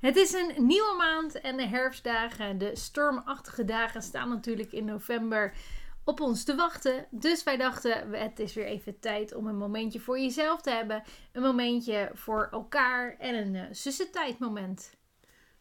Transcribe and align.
Het 0.00 0.16
is 0.16 0.32
een 0.32 0.66
nieuwe 0.66 0.94
maand 0.98 1.40
en 1.40 1.56
de 1.56 1.66
herfstdagen, 1.66 2.58
de 2.58 2.76
stormachtige 2.76 3.64
dagen, 3.64 4.02
staan 4.02 4.28
natuurlijk 4.28 4.72
in 4.72 4.84
november 4.84 5.54
op 6.04 6.20
ons 6.20 6.44
te 6.44 6.54
wachten. 6.54 7.06
Dus 7.10 7.44
wij 7.44 7.56
dachten, 7.56 8.12
het 8.12 8.38
is 8.38 8.54
weer 8.54 8.64
even 8.64 9.00
tijd 9.00 9.34
om 9.34 9.46
een 9.46 9.56
momentje 9.56 10.00
voor 10.00 10.18
jezelf 10.18 10.60
te 10.60 10.70
hebben. 10.70 11.02
Een 11.32 11.42
momentje 11.42 12.10
voor 12.14 12.48
elkaar 12.50 13.16
en 13.18 13.34
een 13.34 13.54
uh, 13.54 13.62
zussentijdmoment. 13.70 14.96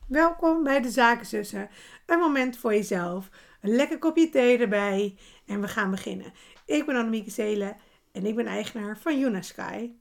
Welkom 0.08 0.64
bij 0.64 0.82
de 0.82 0.90
Zakenzussen. 0.90 1.70
Een 2.06 2.20
moment 2.20 2.58
voor 2.58 2.74
jezelf. 2.74 3.30
Een 3.62 3.76
lekker 3.76 4.00
kopje 4.00 4.30
thee 4.30 4.58
erbij. 4.58 5.18
En 5.46 5.62
we 5.62 5.68
gaan 5.68 5.92
beginnen. 5.92 6.34
Ik 6.66 6.86
ben 6.86 6.96
Annemieke 6.96 7.32
Zelen 7.32 7.78
en 8.12 8.26
ik 8.26 8.36
ben 8.36 8.48
eigenaar 8.48 8.98
van 8.98 9.14
Unasky. 9.14 9.92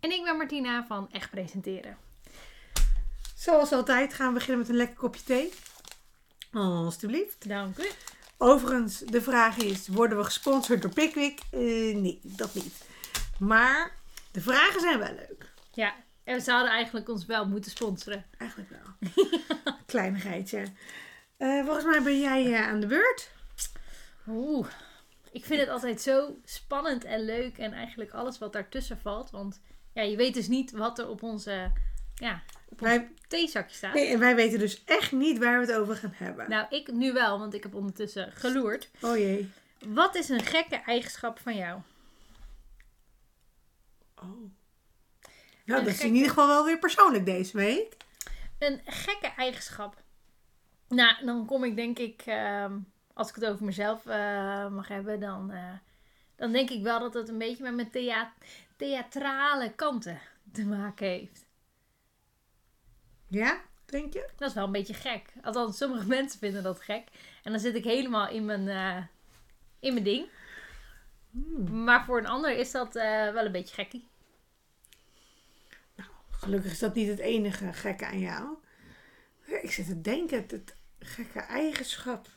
En 0.00 0.10
ik 0.10 0.22
ben 0.24 0.36
Martina 0.36 0.86
van 0.86 1.10
Echt 1.10 1.30
Presenteren. 1.30 2.03
Zoals 3.44 3.72
altijd 3.72 4.14
gaan 4.14 4.28
we 4.28 4.34
beginnen 4.34 4.58
met 4.58 4.68
een 4.68 4.76
lekker 4.76 4.96
kopje 4.96 5.22
thee. 5.22 5.52
Alsjeblieft. 6.52 7.48
Dank 7.48 7.78
u. 7.78 7.88
Overigens, 8.38 8.98
de 8.98 9.22
vraag 9.22 9.56
is: 9.56 9.88
worden 9.88 10.18
we 10.18 10.24
gesponsord 10.24 10.82
door 10.82 10.92
Pickwick? 10.92 11.40
Uh, 11.52 11.96
nee, 11.96 12.20
dat 12.22 12.54
niet. 12.54 12.84
Maar 13.38 13.96
de 14.32 14.40
vragen 14.40 14.80
zijn 14.80 14.98
wel 14.98 15.14
leuk. 15.14 15.52
Ja, 15.72 15.94
en 16.24 16.34
we 16.34 16.40
zouden 16.40 16.72
eigenlijk 16.72 17.08
ons 17.08 17.26
wel 17.26 17.46
moeten 17.46 17.70
sponsoren. 17.70 18.24
Eigenlijk 18.38 18.70
wel. 18.70 19.10
Kleinigheidje. 19.86 20.64
Uh, 21.38 21.64
volgens 21.64 21.84
mij 21.84 22.02
ben 22.02 22.20
jij 22.20 22.46
uh, 22.46 22.68
aan 22.68 22.80
de 22.80 22.86
beurt. 22.86 23.30
Oeh, 24.28 24.68
ik 25.32 25.44
vind 25.44 25.60
het 25.60 25.68
altijd 25.68 26.00
zo 26.00 26.38
spannend 26.44 27.04
en 27.04 27.24
leuk. 27.24 27.58
En 27.58 27.72
eigenlijk 27.72 28.12
alles 28.12 28.38
wat 28.38 28.52
daartussen 28.52 29.00
valt. 29.00 29.30
Want 29.30 29.60
ja, 29.92 30.02
je 30.02 30.16
weet 30.16 30.34
dus 30.34 30.48
niet 30.48 30.70
wat 30.70 30.98
er 30.98 31.08
op 31.08 31.22
onze 31.22 31.72
ja, 32.24 32.42
op 32.68 32.80
wij, 32.80 33.10
theezakje 33.28 33.76
staat. 33.76 33.94
Nee, 33.94 34.06
en 34.06 34.18
wij 34.18 34.34
weten 34.34 34.58
dus 34.58 34.84
echt 34.84 35.12
niet 35.12 35.38
waar 35.38 35.60
we 35.60 35.66
het 35.66 35.74
over 35.74 35.96
gaan 35.96 36.12
hebben. 36.14 36.50
Nou, 36.50 36.66
ik 36.70 36.92
nu 36.92 37.12
wel, 37.12 37.38
want 37.38 37.54
ik 37.54 37.62
heb 37.62 37.74
ondertussen 37.74 38.32
geloerd. 38.32 38.90
Oh 39.00 39.16
jee. 39.16 39.50
Wat 39.86 40.14
is 40.14 40.28
een 40.28 40.42
gekke 40.42 40.76
eigenschap 40.76 41.38
van 41.38 41.56
jou? 41.56 41.80
Oh. 44.14 44.52
Nou, 45.64 45.84
dat 45.84 45.94
is 45.94 46.00
in 46.00 46.14
ieder 46.14 46.28
geval 46.28 46.46
wel 46.46 46.64
weer 46.64 46.78
persoonlijk 46.78 47.24
deze 47.24 47.56
week. 47.56 47.96
Een 48.58 48.80
gekke 48.84 49.32
eigenschap. 49.36 50.02
Nou, 50.88 51.24
dan 51.24 51.46
kom 51.46 51.64
ik 51.64 51.76
denk 51.76 51.98
ik, 51.98 52.26
uh, 52.26 52.72
als 53.14 53.28
ik 53.28 53.34
het 53.34 53.44
over 53.44 53.64
mezelf 53.64 54.06
uh, 54.06 54.68
mag 54.68 54.88
hebben, 54.88 55.20
dan, 55.20 55.50
uh, 55.50 55.72
dan 56.36 56.52
denk 56.52 56.70
ik 56.70 56.82
wel 56.82 57.00
dat 57.00 57.14
het 57.14 57.28
een 57.28 57.38
beetje 57.38 57.62
met 57.62 57.74
mijn 57.74 57.90
thea 57.90 58.32
theatrale 58.76 59.72
kanten 59.74 60.20
te 60.52 60.64
maken 60.64 61.06
heeft. 61.06 61.43
Ja, 63.34 63.60
denk 63.84 64.12
je? 64.12 64.28
Dat 64.36 64.48
is 64.48 64.54
wel 64.54 64.64
een 64.64 64.72
beetje 64.72 64.94
gek. 64.94 65.32
Althans, 65.42 65.76
sommige 65.76 66.06
mensen 66.16 66.38
vinden 66.38 66.62
dat 66.62 66.80
gek. 66.80 67.08
En 67.42 67.52
dan 67.52 67.60
zit 67.60 67.74
ik 67.74 67.84
helemaal 67.84 68.28
in 68.28 68.44
mijn, 68.44 68.66
uh, 68.66 69.02
in 69.80 69.92
mijn 69.92 70.04
ding. 70.04 70.28
Hmm. 71.30 71.84
Maar 71.84 72.04
voor 72.04 72.18
een 72.18 72.26
ander 72.26 72.58
is 72.58 72.70
dat 72.70 72.96
uh, 72.96 73.32
wel 73.32 73.44
een 73.44 73.52
beetje 73.52 73.74
gekkie. 73.74 74.08
Nou, 75.96 76.10
gelukkig 76.30 76.72
is 76.72 76.78
dat 76.78 76.94
niet 76.94 77.08
het 77.08 77.18
enige 77.18 77.72
gekke 77.72 78.06
aan 78.06 78.18
jou. 78.18 78.56
Ik 79.46 79.72
zit 79.72 79.86
te 79.86 80.00
denken, 80.00 80.44
het 80.48 80.76
gekke 80.98 81.40
eigenschap. 81.40 82.28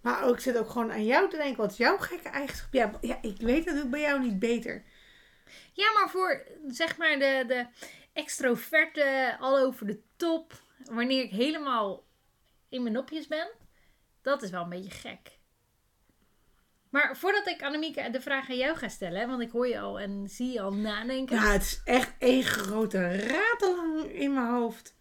Maar 0.00 0.24
ook, 0.24 0.34
ik 0.34 0.40
zit 0.40 0.58
ook 0.58 0.70
gewoon 0.70 0.92
aan 0.92 1.04
jou 1.04 1.30
te 1.30 1.36
denken. 1.36 1.56
Wat 1.56 1.70
is 1.70 1.76
jouw 1.76 1.98
gekke 1.98 2.28
eigenschap? 2.28 2.72
Ja, 2.72 2.92
ja 3.00 3.18
ik 3.22 3.40
weet 3.40 3.64
het 3.64 3.82
ook 3.82 3.90
bij 3.90 4.00
jou 4.00 4.20
niet 4.20 4.38
beter. 4.38 4.84
Ja, 5.72 5.92
maar 5.92 6.10
voor 6.10 6.42
zeg 6.68 6.96
maar 6.96 7.18
de, 7.18 7.44
de 7.46 7.66
extroverte, 8.14 9.36
al 9.40 9.58
over 9.58 9.86
de 9.86 10.00
top. 10.16 10.62
Wanneer 10.84 11.22
ik 11.22 11.30
helemaal 11.30 12.04
in 12.68 12.82
mijn 12.82 12.94
nopjes 12.94 13.26
ben. 13.26 13.48
Dat 14.22 14.42
is 14.42 14.50
wel 14.50 14.62
een 14.62 14.68
beetje 14.68 14.90
gek. 14.90 15.38
Maar 16.90 17.16
voordat 17.16 17.46
ik 17.46 17.62
Annemieke 17.62 18.10
de 18.10 18.20
vraag 18.20 18.50
aan 18.50 18.56
jou 18.56 18.76
ga 18.76 18.88
stellen, 18.88 19.28
want 19.28 19.42
ik 19.42 19.50
hoor 19.50 19.68
je 19.68 19.80
al 19.80 20.00
en 20.00 20.28
zie 20.28 20.52
je 20.52 20.60
al 20.60 20.72
nadenken. 20.72 21.36
Ja, 21.36 21.52
het 21.52 21.62
is 21.62 21.80
echt 21.84 22.12
één 22.18 22.42
grote 22.42 23.16
ratelang 23.16 24.04
in 24.04 24.34
mijn 24.34 24.46
hoofd. 24.46 24.96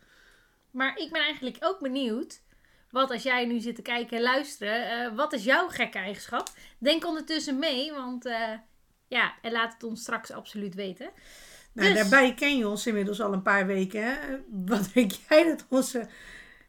Maar 0.71 0.97
ik 0.97 1.11
ben 1.11 1.21
eigenlijk 1.21 1.57
ook 1.59 1.79
benieuwd. 1.79 2.41
Wat 2.89 3.11
als 3.11 3.23
jij 3.23 3.45
nu 3.45 3.59
zit 3.59 3.75
te 3.75 3.81
kijken 3.81 4.17
en 4.17 4.23
luisteren, 4.23 5.11
uh, 5.11 5.15
wat 5.15 5.33
is 5.33 5.43
jouw 5.43 5.69
gekke 5.69 5.97
eigenschap? 5.97 6.49
Denk 6.77 7.05
ondertussen 7.05 7.59
mee, 7.59 7.91
want 7.91 8.25
uh, 8.25 8.51
ja, 9.07 9.33
en 9.41 9.51
laat 9.51 9.73
het 9.73 9.83
ons 9.83 10.01
straks 10.01 10.31
absoluut 10.31 10.75
weten. 10.75 11.11
Nou, 11.73 11.93
dus... 11.93 11.97
daarbij 11.97 12.33
ken 12.33 12.57
je 12.57 12.67
ons 12.67 12.87
inmiddels 12.87 13.21
al 13.21 13.33
een 13.33 13.41
paar 13.41 13.65
weken. 13.65 14.03
Hè? 14.03 14.37
Wat 14.49 14.89
denk 14.93 15.11
jij 15.29 15.43
dat 15.43 15.65
onze, 15.69 16.07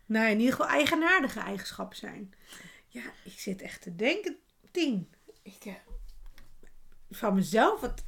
nou 0.07 0.31
in 0.31 0.39
ieder 0.39 0.55
geval 0.55 0.71
eigenaardige 0.71 1.41
eigenschappen 1.41 1.97
zijn? 1.97 2.35
Ja, 2.87 3.03
ik 3.25 3.39
zit 3.39 3.63
echt 3.63 3.83
te 3.83 3.97
denken, 3.97 4.37
tien. 4.71 5.11
Ik, 5.43 5.65
uh, 5.65 5.75
van 7.11 7.35
mezelf, 7.35 7.81
wat 7.81 8.05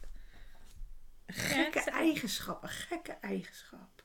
gekke 1.27 1.83
ja, 1.85 1.93
eigenschappen, 1.93 2.69
gekke 2.69 3.13
eigenschap. 3.13 4.05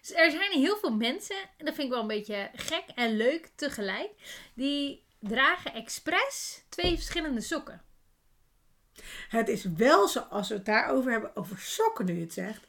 Dus 0.00 0.14
er 0.14 0.30
zijn 0.30 0.52
heel 0.52 0.76
veel 0.76 0.96
mensen, 0.96 1.36
en 1.56 1.64
dat 1.64 1.74
vind 1.74 1.86
ik 1.86 1.92
wel 1.92 2.00
een 2.00 2.06
beetje 2.06 2.50
gek 2.54 2.84
en 2.94 3.16
leuk 3.16 3.50
tegelijk, 3.54 4.10
die 4.54 5.04
dragen 5.18 5.74
expres 5.74 6.64
twee 6.68 6.94
verschillende 6.94 7.40
sokken. 7.40 7.82
Het 9.28 9.48
is 9.48 9.64
wel 9.76 10.08
zo, 10.08 10.20
als 10.20 10.48
we 10.48 10.54
het 10.54 10.64
daarover 10.64 11.10
hebben, 11.10 11.36
over 11.36 11.58
sokken 11.58 12.04
nu 12.04 12.14
je 12.14 12.20
het 12.20 12.32
zegt. 12.32 12.66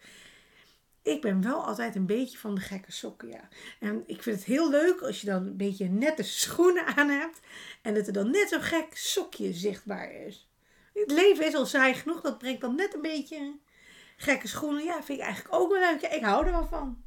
Ik 1.01 1.21
ben 1.21 1.41
wel 1.41 1.65
altijd 1.65 1.95
een 1.95 2.05
beetje 2.05 2.37
van 2.37 2.55
de 2.55 2.61
gekke 2.61 2.91
sokken, 2.91 3.29
ja. 3.29 3.47
En 3.79 4.03
ik 4.05 4.23
vind 4.23 4.35
het 4.35 4.45
heel 4.45 4.69
leuk 4.69 5.01
als 5.01 5.21
je 5.21 5.27
dan 5.27 5.45
een 5.45 5.57
beetje 5.57 5.89
nette 5.89 6.23
schoenen 6.23 6.85
aan 6.85 7.09
hebt. 7.09 7.39
En 7.81 7.93
dat 7.93 8.07
er 8.07 8.13
dan 8.13 8.31
net 8.31 8.49
zo'n 8.49 8.61
gek 8.61 8.97
sokje 8.97 9.53
zichtbaar 9.53 10.11
is. 10.11 10.49
Het 10.93 11.11
leven 11.11 11.45
is 11.45 11.55
al 11.55 11.65
saai 11.65 11.93
genoeg, 11.93 12.21
dat 12.21 12.37
brengt 12.37 12.61
dan 12.61 12.75
net 12.75 12.93
een 12.93 13.01
beetje 13.01 13.59
gekke 14.17 14.47
schoenen. 14.47 14.83
Ja, 14.83 15.03
vind 15.03 15.19
ik 15.19 15.25
eigenlijk 15.25 15.55
ook 15.55 15.71
wel 15.71 15.79
leuk. 15.79 16.01
Ja, 16.01 16.09
ik 16.09 16.23
hou 16.23 16.45
er 16.45 16.51
wel 16.51 16.67
van. 16.67 17.03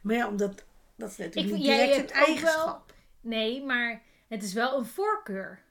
Maar 0.00 0.16
ja, 0.16 0.28
omdat 0.28 0.64
dat 0.96 1.10
is 1.10 1.16
natuurlijk 1.16 1.46
ik, 1.46 1.52
niet 1.52 1.64
direct 1.64 2.10
een 2.10 2.16
eigenschap. 2.16 2.64
Wel, 2.64 2.96
nee, 3.20 3.64
maar 3.64 4.02
het 4.28 4.42
is 4.42 4.52
wel 4.52 4.78
een 4.78 4.86
voorkeur. 4.86 5.62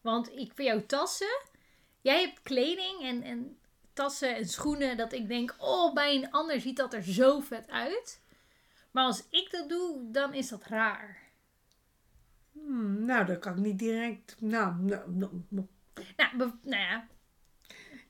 Want 0.00 0.32
ik 0.32 0.52
vind 0.54 0.68
jouw 0.68 0.86
tassen 0.86 1.40
Jij 2.00 2.20
hebt 2.20 2.42
kleding 2.42 3.02
en, 3.02 3.22
en 3.22 3.58
tassen 3.92 4.36
en 4.36 4.48
schoenen 4.48 4.96
dat 4.96 5.12
ik 5.12 5.28
denk, 5.28 5.54
oh, 5.58 5.94
bij 5.94 6.14
een 6.14 6.30
ander 6.30 6.60
ziet 6.60 6.76
dat 6.76 6.94
er 6.94 7.02
zo 7.02 7.40
vet 7.40 7.70
uit. 7.70 8.20
Maar 8.90 9.04
als 9.04 9.26
ik 9.30 9.48
dat 9.50 9.68
doe, 9.68 10.10
dan 10.10 10.34
is 10.34 10.48
dat 10.48 10.64
raar. 10.64 11.18
Hmm, 12.52 13.04
nou, 13.04 13.26
dat 13.26 13.38
kan 13.38 13.52
ik 13.52 13.58
niet 13.58 13.78
direct. 13.78 14.36
Nou, 14.38 14.74
nou, 14.82 15.10
nou, 15.10 15.44
nou. 15.48 15.66
Nou, 16.16 16.52
nou 16.62 16.82
ja. 16.82 17.06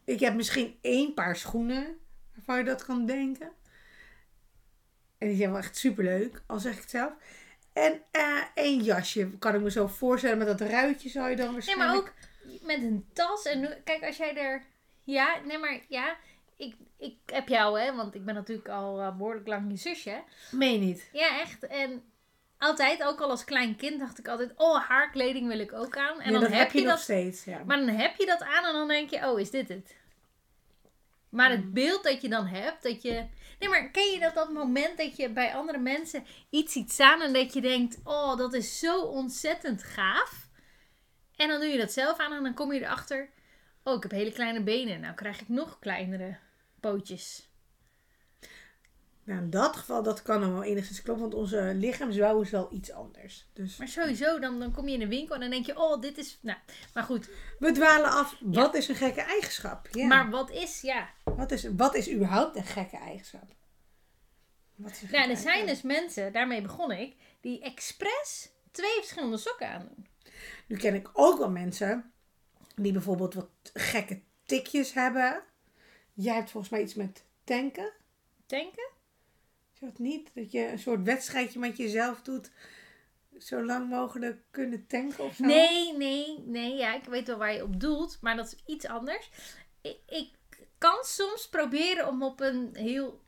Ik 0.04 0.20
heb 0.20 0.34
misschien 0.34 0.78
één 0.80 1.14
paar 1.14 1.36
schoenen 1.36 1.98
waarvan 2.34 2.58
je 2.58 2.64
dat 2.64 2.84
kan 2.84 3.06
denken. 3.06 3.52
En 5.18 5.28
die 5.28 5.36
zijn 5.36 5.50
wel 5.50 5.58
echt 5.58 5.76
superleuk, 5.76 6.42
al 6.46 6.58
zeg 6.58 6.74
ik 6.74 6.80
het 6.80 6.90
zelf. 6.90 7.12
En 7.80 8.02
uh, 8.12 8.42
één 8.54 8.82
jasje, 8.82 9.30
kan 9.38 9.54
ik 9.54 9.60
me 9.60 9.70
zo 9.70 9.86
voorstellen. 9.86 10.38
Met 10.38 10.46
dat 10.46 10.68
ruitje 10.68 11.08
zou 11.08 11.30
je 11.30 11.36
dan 11.36 11.52
waarschijnlijk... 11.52 11.90
Nee, 11.90 12.00
maar 12.00 12.06
ook 12.06 12.66
met 12.66 12.82
een 12.82 13.06
tas. 13.12 13.44
En 13.44 13.82
kijk, 13.84 14.04
als 14.04 14.16
jij 14.16 14.36
er. 14.36 14.62
Ja, 15.04 15.36
nee, 15.44 15.58
maar 15.58 15.80
ja. 15.88 16.16
Ik, 16.56 16.74
ik 16.98 17.16
heb 17.26 17.48
jou, 17.48 17.80
hè, 17.80 17.94
want 17.94 18.14
ik 18.14 18.24
ben 18.24 18.34
natuurlijk 18.34 18.68
al 18.68 19.00
uh, 19.00 19.16
behoorlijk 19.16 19.46
lang 19.46 19.70
je 19.70 19.76
zusje. 19.76 20.22
Meen 20.50 20.80
niet. 20.80 21.08
Ja, 21.12 21.40
echt. 21.40 21.66
En 21.66 22.02
altijd, 22.58 23.02
ook 23.02 23.20
al 23.20 23.30
als 23.30 23.44
klein 23.44 23.76
kind, 23.76 24.00
dacht 24.00 24.18
ik 24.18 24.28
altijd: 24.28 24.52
oh, 24.56 24.88
haar 24.88 25.10
kleding 25.10 25.48
wil 25.48 25.58
ik 25.58 25.72
ook 25.72 25.96
aan. 25.96 26.20
En 26.20 26.32
dan 26.32 26.42
heb, 26.42 26.52
heb 26.52 26.72
je, 26.72 26.80
dat 26.80 26.90
nog 26.90 27.00
steeds. 27.00 27.44
Ja. 27.44 27.62
Maar 27.66 27.76
dan 27.76 27.88
heb 27.88 28.16
je 28.16 28.26
dat 28.26 28.42
aan 28.42 28.64
en 28.64 28.72
dan 28.72 28.88
denk 28.88 29.10
je: 29.10 29.26
oh, 29.28 29.40
is 29.40 29.50
dit 29.50 29.68
het? 29.68 29.96
Maar 31.28 31.50
het 31.50 31.64
mm. 31.64 31.72
beeld 31.72 32.02
dat 32.02 32.22
je 32.22 32.28
dan 32.28 32.46
hebt, 32.46 32.82
dat 32.82 33.02
je. 33.02 33.26
Nee, 33.60 33.68
maar 33.68 33.90
ken 33.90 34.12
je 34.12 34.18
dat, 34.18 34.34
dat 34.34 34.52
moment 34.52 34.98
dat 34.98 35.16
je 35.16 35.30
bij 35.30 35.54
andere 35.54 35.78
mensen 35.78 36.24
iets 36.50 36.72
ziet 36.72 36.92
staan 36.92 37.22
en 37.22 37.32
dat 37.32 37.52
je 37.52 37.60
denkt: 37.60 37.98
oh, 38.04 38.36
dat 38.36 38.54
is 38.54 38.78
zo 38.78 39.02
ontzettend 39.02 39.82
gaaf. 39.82 40.48
En 41.36 41.48
dan 41.48 41.60
doe 41.60 41.68
je 41.68 41.78
dat 41.78 41.92
zelf 41.92 42.18
aan 42.18 42.32
en 42.32 42.42
dan 42.42 42.54
kom 42.54 42.72
je 42.72 42.80
erachter. 42.80 43.30
Oh, 43.82 43.96
ik 43.96 44.02
heb 44.02 44.10
hele 44.10 44.32
kleine 44.32 44.62
benen. 44.62 45.00
Nou 45.00 45.14
krijg 45.14 45.40
ik 45.40 45.48
nog 45.48 45.78
kleinere 45.78 46.38
pootjes. 46.80 47.49
Nou, 49.30 49.42
in 49.42 49.50
dat 49.50 49.76
geval, 49.76 50.02
dat 50.02 50.22
kan 50.22 50.40
dan 50.40 50.52
wel 50.52 50.62
enigszins 50.62 51.02
kloppen, 51.02 51.30
want 51.30 51.40
onze 51.42 51.74
lichaamsbouw 51.74 52.40
is 52.40 52.50
wel 52.50 52.68
iets 52.72 52.92
anders. 52.92 53.48
Dus... 53.52 53.76
Maar 53.76 53.88
sowieso, 53.88 54.38
dan, 54.38 54.58
dan 54.58 54.72
kom 54.72 54.88
je 54.88 54.94
in 54.94 55.00
de 55.00 55.08
winkel 55.08 55.34
en 55.34 55.40
dan 55.40 55.50
denk 55.50 55.66
je, 55.66 55.78
oh, 55.78 56.00
dit 56.00 56.18
is... 56.18 56.38
Nou, 56.42 56.58
maar 56.94 57.02
goed. 57.02 57.28
We 57.58 57.72
dwalen 57.72 58.10
af. 58.10 58.36
Wat 58.40 58.74
is 58.74 58.88
een 58.88 58.94
gekke 58.94 59.20
eigenschap? 59.20 59.88
Ja. 59.92 60.06
Maar 60.06 60.30
wat 60.30 60.50
is, 60.50 60.80
ja... 60.80 61.08
Wat 61.24 61.50
is, 61.50 61.66
wat 61.76 61.94
is 61.94 62.12
überhaupt 62.12 62.56
een 62.56 62.64
gekke 62.64 62.96
eigenschap? 62.96 63.54
Wat 64.74 64.90
is 64.90 65.10
nou, 65.10 65.30
er 65.30 65.36
zijn 65.36 65.66
dus 65.66 65.82
mensen, 65.82 66.32
daarmee 66.32 66.62
begon 66.62 66.90
ik, 66.90 67.16
die 67.40 67.60
expres 67.60 68.50
twee 68.70 68.94
verschillende 68.98 69.38
sokken 69.38 69.68
aandoen. 69.68 70.06
Nu 70.66 70.76
ken 70.76 70.94
ik 70.94 71.10
ook 71.12 71.38
wel 71.38 71.50
mensen 71.50 72.12
die 72.74 72.92
bijvoorbeeld 72.92 73.34
wat 73.34 73.50
gekke 73.72 74.22
tikjes 74.44 74.92
hebben. 74.92 75.42
Jij 76.12 76.34
hebt 76.34 76.50
volgens 76.50 76.72
mij 76.72 76.82
iets 76.82 76.94
met 76.94 77.24
tanken. 77.44 77.92
Tanken? 78.46 78.98
Dat 79.80 79.98
niet? 79.98 80.30
Dat 80.34 80.52
je 80.52 80.66
een 80.68 80.78
soort 80.78 81.02
wedstrijdje 81.02 81.58
met 81.58 81.76
jezelf 81.76 82.22
doet. 82.22 82.50
Zo 83.38 83.64
lang 83.64 83.88
mogelijk 83.88 84.38
kunnen 84.50 84.86
tanken 84.86 85.24
of 85.24 85.34
zo? 85.34 85.44
Nee, 85.44 85.96
nee, 85.96 86.38
nee. 86.46 86.76
Ja, 86.76 86.94
ik 86.94 87.04
weet 87.04 87.26
wel 87.26 87.38
waar 87.38 87.52
je 87.54 87.62
op 87.62 87.80
doelt. 87.80 88.18
Maar 88.20 88.36
dat 88.36 88.46
is 88.46 88.56
iets 88.74 88.86
anders. 88.86 89.30
Ik, 89.80 89.96
ik 90.06 90.30
kan 90.78 91.04
soms 91.04 91.48
proberen 91.48 92.08
om 92.08 92.22
op 92.22 92.40
een 92.40 92.70
heel... 92.72 93.20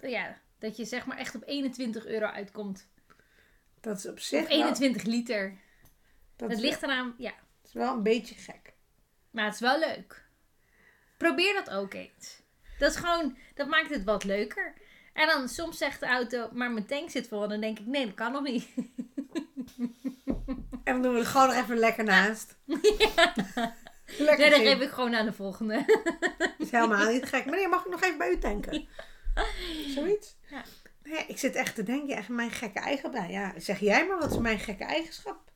Ja, 0.00 0.40
dat 0.58 0.76
je 0.76 0.84
zeg 0.84 1.06
maar 1.06 1.18
echt 1.18 1.34
op 1.34 1.42
21 1.46 2.06
euro 2.06 2.26
uitkomt. 2.26 2.88
Dat 3.80 3.98
is 3.98 4.06
op 4.06 4.18
zich 4.18 4.42
Of 4.42 4.48
wel, 4.48 4.58
21 4.58 5.02
liter. 5.02 5.58
dat 6.36 6.48
Het 6.48 6.58
is, 6.58 6.64
ligt 6.64 6.82
eraan... 6.82 7.14
Ja, 7.18 7.30
dat 7.30 7.66
is 7.68 7.72
wel 7.72 7.94
een 7.94 8.02
beetje 8.02 8.34
gek. 8.34 8.72
maar 9.30 9.44
het 9.44 9.54
is 9.54 9.60
wel 9.60 9.78
leuk. 9.78 10.24
Probeer 11.16 11.52
dat 11.54 11.70
ook 11.70 11.94
eens. 11.94 12.42
Dat 12.78 12.90
is 12.90 12.96
gewoon... 12.96 13.36
Dat 13.54 13.68
maakt 13.68 13.90
het 13.90 14.04
wat 14.04 14.24
leuker. 14.24 14.74
En 15.12 15.26
dan 15.26 15.48
soms 15.48 15.78
zegt 15.78 16.00
de 16.00 16.06
auto... 16.06 16.48
Maar 16.52 16.70
mijn 16.70 16.86
tank 16.86 17.10
zit 17.10 17.28
vol. 17.28 17.42
En 17.42 17.48
dan 17.48 17.60
denk 17.60 17.78
ik... 17.78 17.86
Nee, 17.86 18.04
dat 18.06 18.14
kan 18.14 18.32
nog 18.32 18.42
niet. 18.42 18.66
En 20.84 20.92
dan 20.92 21.02
doen 21.02 21.12
we 21.14 21.18
er 21.20 21.26
gewoon 21.26 21.46
nog 21.46 21.56
even 21.56 21.76
lekker 21.78 22.04
naast. 22.04 22.56
Lekker 24.18 24.44
Ja, 24.44 24.50
dan 24.50 24.60
zin. 24.60 24.66
geef 24.72 24.80
ik 24.80 24.90
gewoon 24.90 25.14
aan 25.14 25.24
de 25.26 25.32
volgende. 25.32 25.84
Dat 26.38 26.50
is 26.58 26.70
helemaal 26.70 27.10
niet 27.10 27.24
gek. 27.26 27.44
Meneer, 27.44 27.68
mag 27.68 27.84
ik 27.84 27.90
nog 27.90 28.02
even 28.02 28.18
bij 28.18 28.30
u 28.30 28.38
tanken? 28.38 28.88
Zoiets? 29.88 30.36
Ja. 30.50 30.62
Ik 31.26 31.38
zit 31.38 31.54
echt 31.54 31.74
te 31.74 31.82
denken, 31.82 32.16
echt 32.16 32.28
mijn 32.28 32.50
gekke 32.50 32.78
eigenschap. 32.80 33.28
Ja, 33.28 33.52
zeg 33.56 33.78
jij 33.80 34.06
maar, 34.06 34.18
wat 34.18 34.30
is 34.30 34.38
mijn 34.38 34.58
gekke 34.58 34.84
eigenschap? 34.84 35.50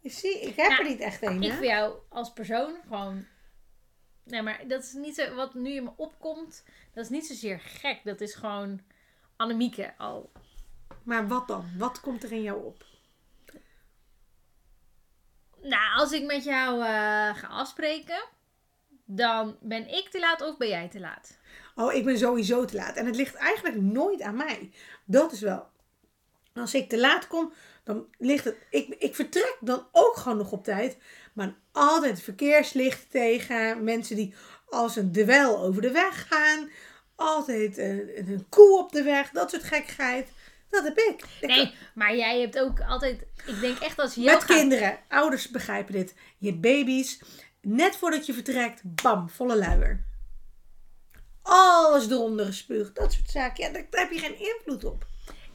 Je 0.00 0.10
ziet, 0.10 0.42
ik 0.42 0.56
heb 0.56 0.78
er 0.78 0.84
niet 0.84 1.00
echt 1.00 1.22
een, 1.22 1.42
Ik 1.42 1.50
hè? 1.50 1.56
vind 1.56 1.70
jou 1.70 1.94
als 2.08 2.32
persoon 2.32 2.74
gewoon. 2.88 3.26
Nee, 4.26 4.42
maar 4.42 4.68
dat 4.68 4.82
is 4.82 4.92
niet 4.92 5.14
zo. 5.14 5.34
Wat 5.34 5.54
nu 5.54 5.70
in 5.70 5.84
me 5.84 5.90
opkomt, 5.96 6.64
dat 6.92 7.04
is 7.04 7.10
niet 7.10 7.26
zozeer 7.26 7.60
gek. 7.60 8.00
Dat 8.04 8.20
is 8.20 8.34
gewoon 8.34 8.80
Annemieke 9.36 9.94
al. 9.98 10.30
Maar 11.02 11.28
wat 11.28 11.48
dan? 11.48 11.64
Wat 11.78 12.00
komt 12.00 12.22
er 12.22 12.32
in 12.32 12.42
jou 12.42 12.64
op? 12.64 12.84
Nou, 15.62 15.98
als 15.98 16.12
ik 16.12 16.24
met 16.24 16.44
jou 16.44 16.80
eh, 16.80 17.36
ga 17.36 17.46
afspreken, 17.48 18.24
dan 19.04 19.56
ben 19.60 19.88
ik 19.88 20.08
te 20.08 20.18
laat 20.18 20.40
of 20.40 20.56
ben 20.56 20.68
jij 20.68 20.88
te 20.88 21.00
laat. 21.00 21.38
Oh, 21.74 21.92
ik 21.92 22.04
ben 22.04 22.18
sowieso 22.18 22.64
te 22.64 22.76
laat. 22.76 22.96
En 22.96 23.06
het 23.06 23.16
ligt 23.16 23.34
eigenlijk 23.34 23.76
nooit 23.76 24.22
aan 24.22 24.36
mij. 24.36 24.70
Dat 25.04 25.32
is 25.32 25.40
wel. 25.40 25.66
Als 26.54 26.74
ik 26.74 26.88
te 26.88 26.98
laat 26.98 27.26
kom, 27.26 27.52
dan 27.86 28.06
ligt 28.18 28.44
het. 28.44 28.56
Ik, 28.70 28.94
ik 28.98 29.14
vertrek 29.14 29.56
dan 29.60 29.86
ook 29.92 30.16
gewoon 30.16 30.38
nog 30.38 30.52
op 30.52 30.64
tijd. 30.64 30.96
Maar 31.32 31.54
altijd 31.72 32.22
verkeerslicht 32.22 33.10
tegen. 33.10 33.84
Mensen 33.84 34.16
die 34.16 34.34
als 34.68 34.96
een 34.96 35.12
dwel 35.12 35.58
over 35.62 35.82
de 35.82 35.90
weg 35.90 36.26
gaan. 36.28 36.70
Altijd 37.14 37.78
een, 37.78 38.10
een 38.28 38.46
koe 38.48 38.78
op 38.78 38.92
de 38.92 39.02
weg. 39.02 39.30
Dat 39.30 39.50
soort 39.50 39.64
gekkigheid. 39.64 40.28
Dat 40.70 40.84
heb 40.84 40.98
ik. 40.98 41.24
Ik- 41.40 41.48
Nee, 41.48 41.74
maar 41.94 42.16
jij 42.16 42.40
hebt 42.40 42.58
ook 42.58 42.80
altijd. 42.80 43.20
Ik 43.46 43.60
denk 43.60 43.78
echt 43.78 43.98
als 43.98 44.14
je 44.14 44.20
Met 44.20 44.34
gaat- 44.44 44.56
kinderen. 44.56 44.98
Ouders 45.08 45.48
begrijpen 45.50 45.92
dit. 45.92 46.14
Je 46.38 46.54
baby's. 46.54 47.20
Net 47.60 47.96
voordat 47.96 48.26
je 48.26 48.32
vertrekt, 48.34 48.80
bam, 49.02 49.28
volle 49.30 49.56
luier. 49.58 50.04
Alles 51.42 52.10
eronder 52.10 52.46
gespuugd. 52.46 52.94
Dat 52.94 53.12
soort 53.12 53.30
zaken. 53.30 53.64
Ja, 53.64 53.72
daar, 53.72 53.86
daar 53.90 54.00
heb 54.00 54.10
je 54.12 54.18
geen 54.18 54.38
invloed 54.38 54.84
op. 54.84 55.06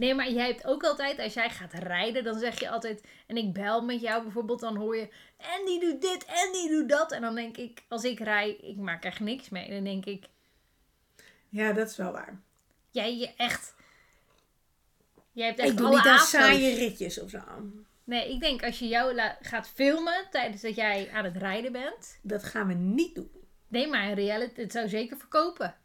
Nee, 0.01 0.15
maar 0.15 0.31
jij 0.31 0.47
hebt 0.47 0.65
ook 0.65 0.83
altijd, 0.83 1.19
als 1.19 1.33
jij 1.33 1.49
gaat 1.49 1.73
rijden, 1.73 2.23
dan 2.23 2.39
zeg 2.39 2.59
je 2.59 2.69
altijd. 2.69 3.03
En 3.27 3.37
ik 3.37 3.53
bel 3.53 3.81
met 3.81 4.01
jou 4.01 4.23
bijvoorbeeld, 4.23 4.59
dan 4.59 4.75
hoor 4.75 4.95
je. 4.95 5.09
En 5.37 5.65
die 5.65 5.79
doet 5.79 6.01
dit 6.01 6.25
en 6.25 6.51
die 6.51 6.69
doet 6.69 6.89
dat. 6.89 7.11
En 7.11 7.21
dan 7.21 7.35
denk 7.35 7.57
ik, 7.57 7.83
als 7.87 8.03
ik 8.03 8.19
rij, 8.19 8.55
ik 8.55 8.77
maak 8.77 9.03
echt 9.03 9.19
niks 9.19 9.49
mee. 9.49 9.69
Dan 9.69 9.83
denk 9.83 10.05
ik, 10.05 10.25
Ja, 11.49 11.73
dat 11.73 11.89
is 11.89 11.97
wel 11.97 12.11
waar. 12.11 12.41
jij 12.91 13.17
je 13.17 13.33
echt. 13.35 13.75
Jij 15.31 15.47
hebt 15.47 15.59
echt 15.59 15.69
Ik 15.69 15.77
doe 15.77 15.87
alle 15.87 15.95
niet 15.95 16.05
aan 16.05 16.19
saaie 16.19 16.75
ritjes 16.75 17.19
of 17.19 17.29
zo. 17.29 17.39
Nee, 18.03 18.33
ik 18.33 18.39
denk 18.39 18.63
als 18.63 18.79
je 18.79 18.87
jou 18.87 19.19
gaat 19.41 19.69
filmen 19.69 20.27
tijdens 20.31 20.61
dat 20.61 20.75
jij 20.75 21.09
aan 21.11 21.25
het 21.25 21.37
rijden 21.37 21.71
bent. 21.71 22.19
Dat 22.21 22.43
gaan 22.43 22.67
we 22.67 22.73
niet 22.73 23.15
doen. 23.15 23.31
Nee, 23.67 23.87
maar 23.87 24.09
in 24.09 24.15
reality, 24.15 24.61
het 24.61 24.71
zou 24.71 24.87
zeker 24.89 25.17
verkopen. 25.17 25.75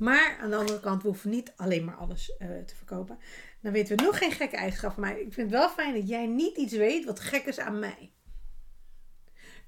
Maar 0.00 0.38
aan 0.40 0.50
de 0.50 0.56
andere 0.56 0.80
kant, 0.80 1.02
we 1.02 1.08
hoeven 1.08 1.30
niet 1.30 1.52
alleen 1.56 1.84
maar 1.84 1.94
alles 1.96 2.36
eh, 2.36 2.48
te 2.58 2.76
verkopen. 2.76 3.18
Dan 3.60 3.72
weten 3.72 3.96
we 3.96 4.02
nog 4.02 4.18
geen 4.18 4.32
gekke 4.32 4.56
eigenschap 4.56 4.92
van 4.92 5.02
mij. 5.02 5.20
Ik 5.20 5.32
vind 5.32 5.50
het 5.50 5.60
wel 5.60 5.68
fijn 5.68 5.94
dat 5.94 6.08
jij 6.08 6.26
niet 6.26 6.56
iets 6.56 6.72
weet 6.72 7.04
wat 7.04 7.20
gek 7.20 7.44
is 7.44 7.58
aan 7.58 7.78
mij. 7.78 8.12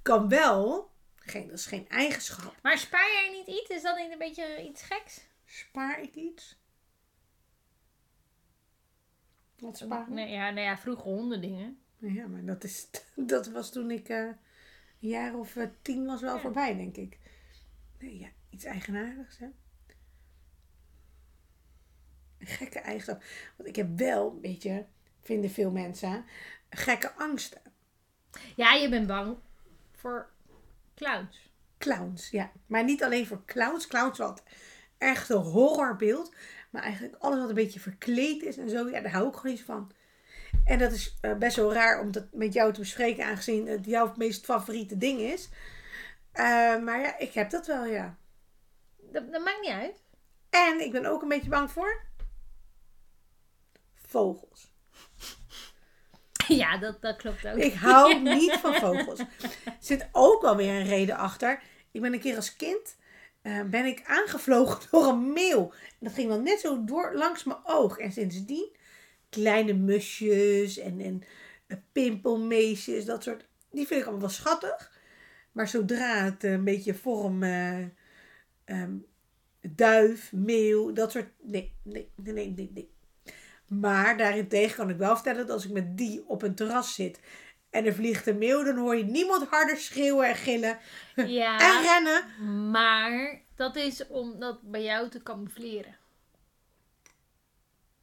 Kan 0.03 0.29
wel, 0.29 0.91
geen, 1.17 1.49
dat 1.49 1.59
is 1.59 1.67
geen 1.67 1.89
eigenschap. 1.89 2.55
Maar 2.63 2.79
spaar 2.79 3.11
jij 3.13 3.31
niet 3.39 3.47
iets? 3.61 3.71
Is 3.71 3.83
dat 3.83 3.97
niet 3.97 4.13
een 4.13 4.19
beetje 4.19 4.63
iets 4.69 4.83
geks? 4.83 5.21
Spaar 5.45 6.01
ik 6.03 6.15
iets? 6.15 6.61
Wat 9.59 9.77
sparen? 9.79 10.15
Nee, 10.15 10.31
ja, 10.31 10.51
nou 10.51 10.67
ja, 10.67 10.79
vroeger 10.79 11.05
honden 11.05 11.41
dingen. 11.41 11.79
Ja, 11.99 12.27
maar 12.27 12.45
dat, 12.45 12.65
is, 12.65 12.89
dat 13.17 13.47
was 13.51 13.73
toen 13.73 13.91
ik 13.91 14.09
eh, 14.09 14.19
een 14.19 14.37
jaar 14.99 15.35
of 15.35 15.57
eh, 15.57 15.67
tien 15.83 16.07
was 16.07 16.21
wel 16.21 16.35
Ja. 16.35 16.41
voorbij, 16.41 16.77
denk 16.77 16.97
ik. 16.97 17.19
Nee, 17.99 18.19
ja, 18.19 18.29
iets 18.51 18.65
eigenaardigs, 18.65 19.39
hè? 19.39 19.47
Een 22.43 22.49
gekke 22.49 22.79
eigenschap. 22.79 23.23
Want 23.57 23.69
ik 23.69 23.77
heb 23.77 23.99
wel, 23.99 24.31
een 24.31 24.41
beetje, 24.41 24.87
vinden 25.23 25.51
veel 25.51 25.71
mensen, 25.71 26.25
gekke 26.71 27.13
angsten. 27.13 27.61
Ja, 28.57 28.73
je 28.73 28.89
bent 28.89 29.07
bang 29.07 29.37
voor 29.93 30.31
clowns. 30.95 31.51
Clowns, 31.79 32.31
ja. 32.31 32.53
Maar 32.67 32.85
niet 32.85 33.05
alleen 33.05 33.27
voor 33.27 33.43
clowns. 33.47 33.87
Clowns 33.87 34.19
wat 34.19 34.43
echt 34.99 35.29
een 35.29 35.37
horrorbeeld. 35.37 36.35
Maar 36.71 36.83
eigenlijk 36.83 37.15
alles 37.19 37.39
wat 37.39 37.49
een 37.49 37.55
beetje 37.55 37.81
verkleed 37.81 38.43
is 38.43 38.57
en 38.57 38.71
zo. 38.71 38.89
Ja, 38.89 39.01
daar 39.01 39.13
hou 39.13 39.29
ik 39.29 39.35
gewoon 39.35 39.53
niet 39.53 39.65
van. 39.65 39.93
En 40.65 40.79
dat 40.79 40.93
is 40.93 41.17
eh, 41.21 41.35
best 41.35 41.57
wel 41.57 41.73
raar 41.73 42.01
om 42.01 42.13
dat 42.13 42.27
met 42.33 42.53
jou 42.53 42.73
te 42.73 42.81
bespreken. 42.81 43.25
Aangezien 43.25 43.67
het 43.67 43.85
jouw 43.85 44.13
meest 44.17 44.45
favoriete 44.45 44.97
ding 44.97 45.21
is. 45.21 45.49
Eh, 46.33 46.79
maar 46.79 47.01
ja, 47.01 47.19
ik 47.19 47.33
heb 47.33 47.51
dat 47.51 47.67
wel, 47.67 47.85
ja. 47.85 48.17
Dat, 48.97 49.33
dat 49.33 49.45
maakt 49.45 49.61
niet 49.61 49.71
uit. 49.71 50.03
En 50.51 50.81
ik 50.81 50.93
ben 50.93 51.07
ook 51.07 51.23
een 51.23 51.29
beetje 51.29 51.51
bang 51.51 51.71
voor... 51.71 52.03
Vogels. 54.13 54.71
Ja, 56.49 56.79
dat, 56.79 57.01
dat 57.01 57.17
klopt 57.17 57.47
ook. 57.47 57.57
Ik 57.57 57.75
hou 57.75 58.21
niet 58.39 58.53
van 58.53 58.75
vogels. 58.75 59.19
Er 59.19 59.77
zit 59.81 60.09
ook 60.13 60.43
wel 60.43 60.57
weer 60.57 60.81
een 60.81 60.87
reden 60.87 61.17
achter. 61.17 61.63
Ik 61.91 62.01
ben 62.01 62.13
een 62.13 62.21
keer 62.21 62.37
als 62.37 62.57
kind 62.57 62.97
eh, 63.43 63.63
ben 63.63 63.85
ik 63.85 64.03
aangevlogen 64.07 64.81
door 64.91 65.07
een 65.07 65.33
meeuw. 65.33 65.73
En 65.73 65.99
dat 66.01 66.13
ging 66.13 66.29
dan 66.29 66.43
net 66.43 66.61
zo 66.61 66.85
door 66.85 67.13
langs 67.15 67.45
mijn 67.45 67.59
oog. 67.65 67.99
En 67.99 68.13
sindsdien 68.13 68.77
kleine 69.29 69.73
musjes 69.73 70.79
en, 70.79 71.01
en 71.01 71.23
eh, 71.67 71.77
pimpelmeesjes, 71.93 73.05
dat 73.05 73.23
soort. 73.23 73.45
Die 73.71 73.87
vind 73.87 74.01
ik 74.01 74.07
allemaal 74.07 74.27
wel 74.27 74.37
schattig. 74.37 75.01
Maar 75.53 75.69
zodra 75.69 76.25
het 76.25 76.45
eh, 76.45 76.53
een 76.53 76.65
beetje 76.65 76.95
vorm 76.95 77.43
eh, 77.43 77.85
ehm, 78.65 78.97
duif, 79.61 80.33
meeuw, 80.33 80.93
dat 80.93 81.13
soort. 81.13 81.29
Nee, 81.43 81.75
nee, 81.83 82.11
nee, 82.17 82.35
nee, 82.35 82.53
nee. 82.57 82.71
nee. 82.75 82.91
Maar 83.67 84.17
daarentegen 84.17 84.77
kan 84.77 84.91
ik 84.91 84.97
wel 84.97 85.15
vertellen 85.15 85.47
dat 85.47 85.55
als 85.55 85.65
ik 85.65 85.71
met 85.73 85.97
die 85.99 86.25
op 86.27 86.43
een 86.43 86.55
terras 86.55 86.95
zit 86.95 87.21
en 87.71 87.87
er 87.87 87.95
vliegt 87.95 88.27
een 88.27 88.39
meeuw, 88.39 88.63
dan 88.65 88.77
hoor 88.77 88.97
je 88.97 89.05
niemand 89.05 89.47
harder 89.49 89.77
schreeuwen 89.77 90.29
en 90.29 90.35
gillen 90.37 90.79
en 91.15 91.31
Ja, 91.31 91.81
rennen. 91.81 92.25
maar 92.71 93.41
dat 93.57 93.77
is 93.77 94.07
om 94.07 94.39
dat 94.41 94.63
bij 94.63 94.83
jou 94.83 95.09
te 95.09 95.23
camoufleren. 95.23 95.97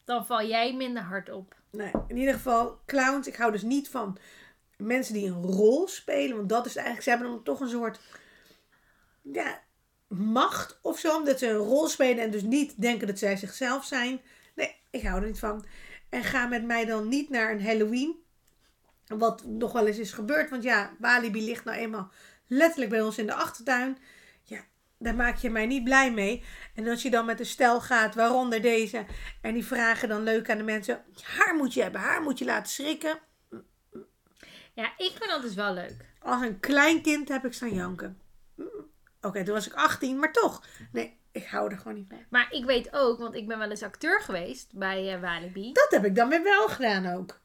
Dan 0.05 0.25
val 0.25 0.47
jij 0.47 0.75
minder 0.75 1.03
hard 1.03 1.29
op. 1.31 1.55
Nee, 1.71 1.91
in 2.07 2.17
ieder 2.17 2.33
geval, 2.33 2.79
clowns. 2.85 3.27
Ik 3.27 3.35
hou 3.35 3.51
dus 3.51 3.61
niet 3.61 3.89
van 3.89 4.17
mensen 4.77 5.13
die 5.13 5.27
een 5.27 5.43
rol 5.43 5.87
spelen. 5.87 6.35
Want 6.37 6.49
dat 6.49 6.65
is 6.65 6.75
eigenlijk, 6.75 7.03
ze 7.03 7.09
hebben 7.09 7.27
dan 7.29 7.43
toch 7.43 7.59
een 7.59 7.69
soort 7.69 7.99
ja, 9.21 9.61
macht 10.07 10.79
of 10.81 10.99
zo. 10.99 11.15
Omdat 11.17 11.39
ze 11.39 11.49
een 11.49 11.55
rol 11.55 11.87
spelen 11.87 12.23
en 12.23 12.31
dus 12.31 12.41
niet 12.43 12.81
denken 12.81 13.07
dat 13.07 13.19
zij 13.19 13.37
zichzelf 13.37 13.85
zijn. 13.85 14.21
Ik 14.89 15.03
hou 15.03 15.21
er 15.21 15.27
niet 15.27 15.39
van. 15.39 15.65
En 16.09 16.23
ga 16.23 16.45
met 16.45 16.63
mij 16.63 16.85
dan 16.85 17.07
niet 17.07 17.29
naar 17.29 17.51
een 17.51 17.63
Halloween. 17.65 18.23
Wat 19.07 19.45
nog 19.45 19.71
wel 19.71 19.87
eens 19.87 19.97
is 19.97 20.11
gebeurd. 20.11 20.49
Want 20.49 20.63
ja, 20.63 20.91
Walibi 20.99 21.43
ligt 21.43 21.65
nou 21.65 21.77
eenmaal 21.77 22.11
letterlijk 22.47 22.89
bij 22.89 23.01
ons 23.01 23.17
in 23.17 23.25
de 23.25 23.33
achtertuin. 23.33 23.97
Ja, 24.43 24.65
daar 24.97 25.15
maak 25.15 25.37
je 25.37 25.49
mij 25.49 25.65
niet 25.65 25.83
blij 25.83 26.13
mee. 26.13 26.43
En 26.75 26.87
als 26.87 27.01
je 27.01 27.09
dan 27.09 27.25
met 27.25 27.39
een 27.39 27.45
stel 27.45 27.81
gaat, 27.81 28.15
waaronder 28.15 28.61
deze. 28.61 29.05
En 29.41 29.53
die 29.53 29.65
vragen 29.65 30.09
dan 30.09 30.23
leuk 30.23 30.49
aan 30.49 30.57
de 30.57 30.63
mensen. 30.63 31.03
Haar 31.23 31.55
moet 31.55 31.73
je 31.73 31.81
hebben, 31.81 32.01
haar 32.01 32.21
moet 32.21 32.39
je 32.39 32.45
laten 32.45 32.71
schrikken. 32.71 33.19
Ja, 34.73 34.93
ik 34.97 35.11
vind 35.17 35.29
dat 35.29 35.41
dus 35.41 35.53
wel 35.53 35.73
leuk. 35.73 36.05
Als 36.19 36.41
een 36.41 36.59
klein 36.59 37.01
kind 37.01 37.27
heb 37.27 37.45
ik 37.45 37.53
staan 37.53 37.73
janken. 37.73 38.21
Oké, 39.21 39.43
toen 39.43 39.53
was 39.53 39.67
ik 39.67 39.73
18, 39.73 40.19
maar 40.19 40.31
toch. 40.31 40.63
Nee, 40.91 41.19
ik 41.31 41.45
hou 41.45 41.71
er 41.71 41.77
gewoon 41.77 41.93
niet 41.93 42.07
van. 42.09 42.25
Maar 42.29 42.47
ik 42.51 42.65
weet 42.65 42.93
ook, 42.93 43.19
want 43.19 43.35
ik 43.35 43.47
ben 43.47 43.57
wel 43.59 43.69
eens 43.69 43.83
acteur 43.83 44.21
geweest 44.21 44.73
bij 44.73 45.13
eh, 45.13 45.21
Walibi. 45.21 45.71
Dat 45.71 45.87
heb 45.89 46.05
ik 46.05 46.15
dan 46.15 46.29
weer 46.29 46.43
wel 46.43 46.67
gedaan 46.67 47.15
ook. 47.15 47.39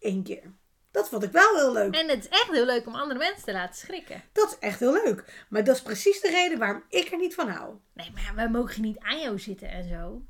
Eén 0.00 0.22
keer. 0.22 0.52
Dat 0.90 1.08
vond 1.08 1.22
ik 1.22 1.32
wel 1.32 1.56
heel 1.56 1.72
leuk. 1.72 1.94
En 1.94 2.08
het 2.08 2.18
is 2.18 2.28
echt 2.28 2.50
heel 2.50 2.64
leuk 2.64 2.86
om 2.86 2.94
andere 2.94 3.18
mensen 3.18 3.44
te 3.44 3.52
laten 3.52 3.74
schrikken. 3.74 4.22
Dat 4.32 4.48
is 4.50 4.58
echt 4.58 4.80
heel 4.80 4.92
leuk. 4.92 5.46
Maar 5.48 5.64
dat 5.64 5.76
is 5.76 5.82
precies 5.82 6.20
de 6.20 6.30
reden 6.30 6.58
waarom 6.58 6.82
ik 6.88 7.12
er 7.12 7.18
niet 7.18 7.34
van 7.34 7.48
hou. 7.48 7.74
Nee, 7.92 8.10
maar 8.14 8.32
wij 8.34 8.50
mogen 8.50 8.82
niet 8.82 8.98
aan 8.98 9.20
jou 9.20 9.38
zitten 9.38 9.70
en 9.70 9.88
zo. 9.88 10.22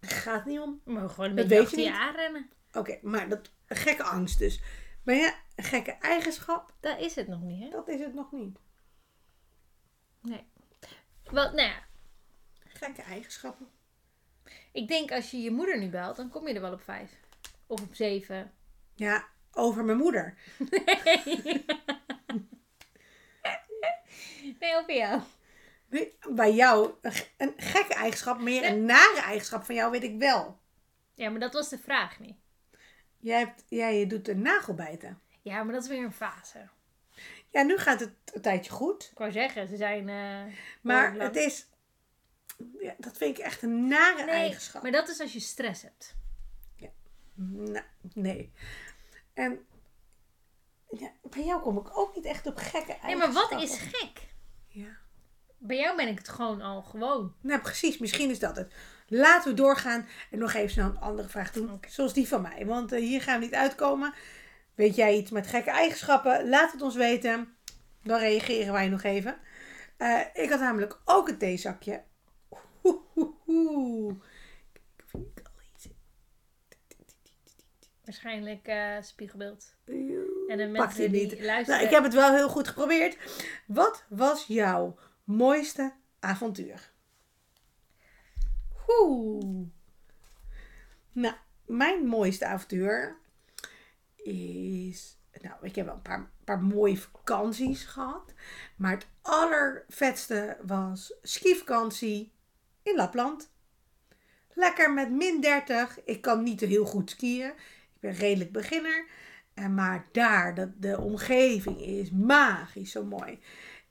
Gaat 0.00 0.44
niet 0.44 0.60
om. 0.60 0.80
We 0.84 0.92
mogen 0.92 1.10
gewoon 1.10 1.30
een 1.30 1.36
Dat 1.36 1.48
beetje 1.48 1.76
je 1.76 1.82
je 1.82 1.98
aanrennen. 1.98 2.50
Oké, 2.72 2.98
maar 3.02 3.28
dat 3.28 3.50
gekke 3.66 4.02
angst 4.02 4.38
dus. 4.38 4.60
Maar 5.04 5.14
ja, 5.14 5.34
gekke 5.56 5.90
eigenschap, 5.90 6.74
Dat 6.80 7.00
is 7.00 7.14
het 7.14 7.28
nog 7.28 7.40
niet, 7.40 7.62
hè? 7.62 7.68
dat 7.70 7.88
is 7.88 8.00
het 8.00 8.14
nog 8.14 8.32
niet. 8.32 8.58
Nee. 10.22 10.44
Wel, 11.24 11.44
nou 11.44 11.68
ja, 11.68 11.84
Gekke 12.64 13.02
eigenschappen. 13.02 13.68
ik 14.72 14.88
denk 14.88 15.10
als 15.12 15.30
je 15.30 15.40
je 15.40 15.50
moeder 15.50 15.78
nu 15.78 15.88
belt, 15.88 16.16
dan 16.16 16.28
kom 16.28 16.48
je 16.48 16.54
er 16.54 16.60
wel 16.60 16.72
op 16.72 16.82
vijf. 16.82 17.10
Of 17.66 17.80
op 17.80 17.94
zeven. 17.94 18.52
Ja, 18.94 19.28
over 19.52 19.84
mijn 19.84 19.98
moeder. 19.98 20.34
Nee, 24.60 24.76
over 24.76 24.94
jou. 24.94 25.20
Nee, 25.88 26.18
bij 26.30 26.52
jou 26.54 26.92
een 27.00 27.12
ge- 27.12 27.28
een 27.36 27.52
gekke 27.56 27.94
eigenschap, 27.94 28.40
meer 28.40 28.64
een 28.64 28.84
nare 28.84 29.20
eigenschap 29.20 29.64
van 29.64 29.74
jou 29.74 29.90
weet 29.90 30.02
ik 30.02 30.18
wel. 30.18 30.60
Ja, 31.14 31.30
maar 31.30 31.40
dat 31.40 31.52
was 31.52 31.68
de 31.68 31.78
vraag 31.78 32.18
niet. 32.20 32.36
Jij, 33.18 33.38
hebt, 33.38 33.64
jij 33.68 34.06
doet 34.06 34.24
de 34.24 34.36
nagel 34.36 34.74
bijten. 34.74 35.20
Ja, 35.42 35.62
maar 35.62 35.72
dat 35.74 35.82
is 35.82 35.88
weer 35.88 36.04
een 36.04 36.12
fase. 36.12 36.68
Ja, 37.52 37.62
nu 37.62 37.78
gaat 37.78 38.00
het 38.00 38.12
een 38.32 38.40
tijdje 38.40 38.70
goed. 38.72 39.08
Ik 39.12 39.18
wou 39.18 39.32
zeggen, 39.32 39.68
ze 39.68 39.76
zijn... 39.76 40.08
eh, 40.08 40.54
Maar 40.80 41.14
het 41.14 41.36
is... 41.36 41.66
Ja, 42.80 42.94
dat 42.98 43.16
vind 43.16 43.38
ik 43.38 43.44
echt 43.44 43.62
een 43.62 43.86
nare 43.88 44.24
Nee, 44.24 44.34
eigenschap. 44.34 44.82
maar 44.82 44.90
dat 44.92 45.08
is 45.08 45.20
als 45.20 45.32
je 45.32 45.40
stress 45.40 45.82
hebt. 45.82 46.16
Nou, 47.34 47.84
nee. 48.14 48.52
En 49.34 49.66
ja, 50.98 51.10
bij 51.22 51.44
jou 51.44 51.62
kom 51.62 51.78
ik 51.78 51.98
ook 51.98 52.14
niet 52.14 52.24
echt 52.24 52.46
op 52.46 52.56
gekke 52.56 52.92
eigenschappen. 52.92 53.18
Nee, 53.18 53.32
maar 53.34 53.48
wat 53.50 53.62
is 53.62 53.78
gek? 53.78 54.34
Ja. 54.68 54.96
Bij 55.58 55.76
jou 55.76 55.96
ben 55.96 56.08
ik 56.08 56.18
het 56.18 56.28
gewoon 56.28 56.60
al 56.60 56.82
gewoon. 56.82 57.34
Nou, 57.40 57.60
precies. 57.60 57.98
Misschien 57.98 58.30
is 58.30 58.38
dat 58.38 58.56
het. 58.56 58.72
Laten 59.06 59.50
we 59.50 59.56
doorgaan 59.56 60.08
en 60.30 60.38
nog 60.38 60.52
even 60.52 60.70
snel 60.70 60.86
een 60.88 60.98
andere 61.00 61.28
vraag 61.28 61.52
doen. 61.52 61.80
Zoals 61.88 62.12
die 62.14 62.28
van 62.28 62.42
mij. 62.42 62.66
Want 62.66 62.92
eh, 62.92 63.00
hier 63.00 63.22
gaan 63.22 63.38
we 63.38 63.44
niet 63.44 63.54
uitkomen. 63.54 64.14
Weet 64.74 64.94
jij 64.96 65.16
iets 65.16 65.30
met 65.30 65.46
gekke 65.46 65.70
eigenschappen? 65.70 66.48
Laat 66.48 66.72
het 66.72 66.82
ons 66.82 66.94
weten. 66.96 67.56
Dan 68.02 68.18
reageren 68.18 68.72
wij 68.72 68.88
nog 68.88 69.02
even. 69.02 69.38
Eh, 69.96 70.20
ik 70.32 70.50
had 70.50 70.60
namelijk 70.60 71.00
ook 71.04 71.28
een 71.28 71.38
theezakje. 71.38 72.02
Oeh. 73.46 74.14
Kijk 74.72 75.04
of 75.04 75.20
ik 75.20 75.42
al 75.44 75.62
iets- 75.74 75.88
Waarschijnlijk 78.04 78.66
eh, 78.66 78.96
spiegelbeeld. 79.00 79.74
En 80.48 80.56
de 80.56 80.66
mensen 80.66 81.12
die 81.12 81.22
niet. 81.26 81.40
luisteren... 81.40 81.66
Nou, 81.66 81.82
ik 81.84 81.90
heb 81.90 82.02
het 82.02 82.14
wel 82.14 82.34
heel 82.34 82.48
goed 82.48 82.68
geprobeerd. 82.68 83.16
Wat 83.66 84.04
was 84.08 84.46
jouw 84.46 84.98
mooiste 85.24 85.92
avontuur? 86.20 86.92
Oeh. 88.88 89.66
Nou, 91.12 91.34
mijn 91.66 92.06
mooiste 92.06 92.46
avontuur 92.46 93.16
is... 94.22 95.16
Nou, 95.40 95.54
ik 95.62 95.74
heb 95.74 95.86
wel 95.86 95.94
een 95.94 96.02
paar, 96.02 96.30
paar 96.44 96.62
mooie 96.62 96.98
vakanties 96.98 97.84
gehad. 97.84 98.32
Maar 98.76 98.90
het 98.90 99.06
allervetste 99.22 100.56
was 100.62 101.14
skivakantie 101.22 102.32
in 102.82 102.96
Lapland. 102.96 103.50
Lekker 104.54 104.92
met 104.92 105.10
min 105.10 105.40
30. 105.40 106.04
Ik 106.04 106.20
kan 106.20 106.42
niet 106.42 106.60
heel 106.60 106.84
goed 106.84 107.10
skiën. 107.10 107.48
Ik 107.94 108.00
ben 108.00 108.12
redelijk 108.12 108.52
beginner. 108.52 109.06
En 109.54 109.74
maar 109.74 110.06
daar, 110.12 110.54
dat, 110.54 110.68
de 110.76 111.00
omgeving 111.00 111.80
is 111.80 112.10
magisch, 112.10 112.90
zo 112.90 113.04
mooi. 113.04 113.38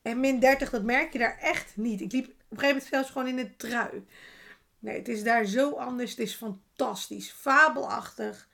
En 0.02 0.20
min 0.20 0.40
30, 0.40 0.70
dat 0.70 0.84
merk 0.84 1.14
je 1.14 1.20
daar 1.20 1.38
echt 1.38 1.78
niet. 1.78 2.02
Ik 2.02 2.12
liep 2.12 2.26
op 2.26 2.32
een 2.32 2.60
gegeven 2.60 2.68
moment 2.68 2.84
zelfs 2.84 3.10
gewoon 3.10 3.28
in 3.28 3.38
een 3.38 3.56
trui. 3.58 4.06
Nee, 4.80 4.98
het 4.98 5.08
is 5.08 5.24
daar 5.24 5.46
zo 5.46 5.72
anders. 5.72 6.10
Het 6.10 6.20
is 6.20 6.36
fantastisch. 6.36 7.32
Fabelachtig. 7.32 8.50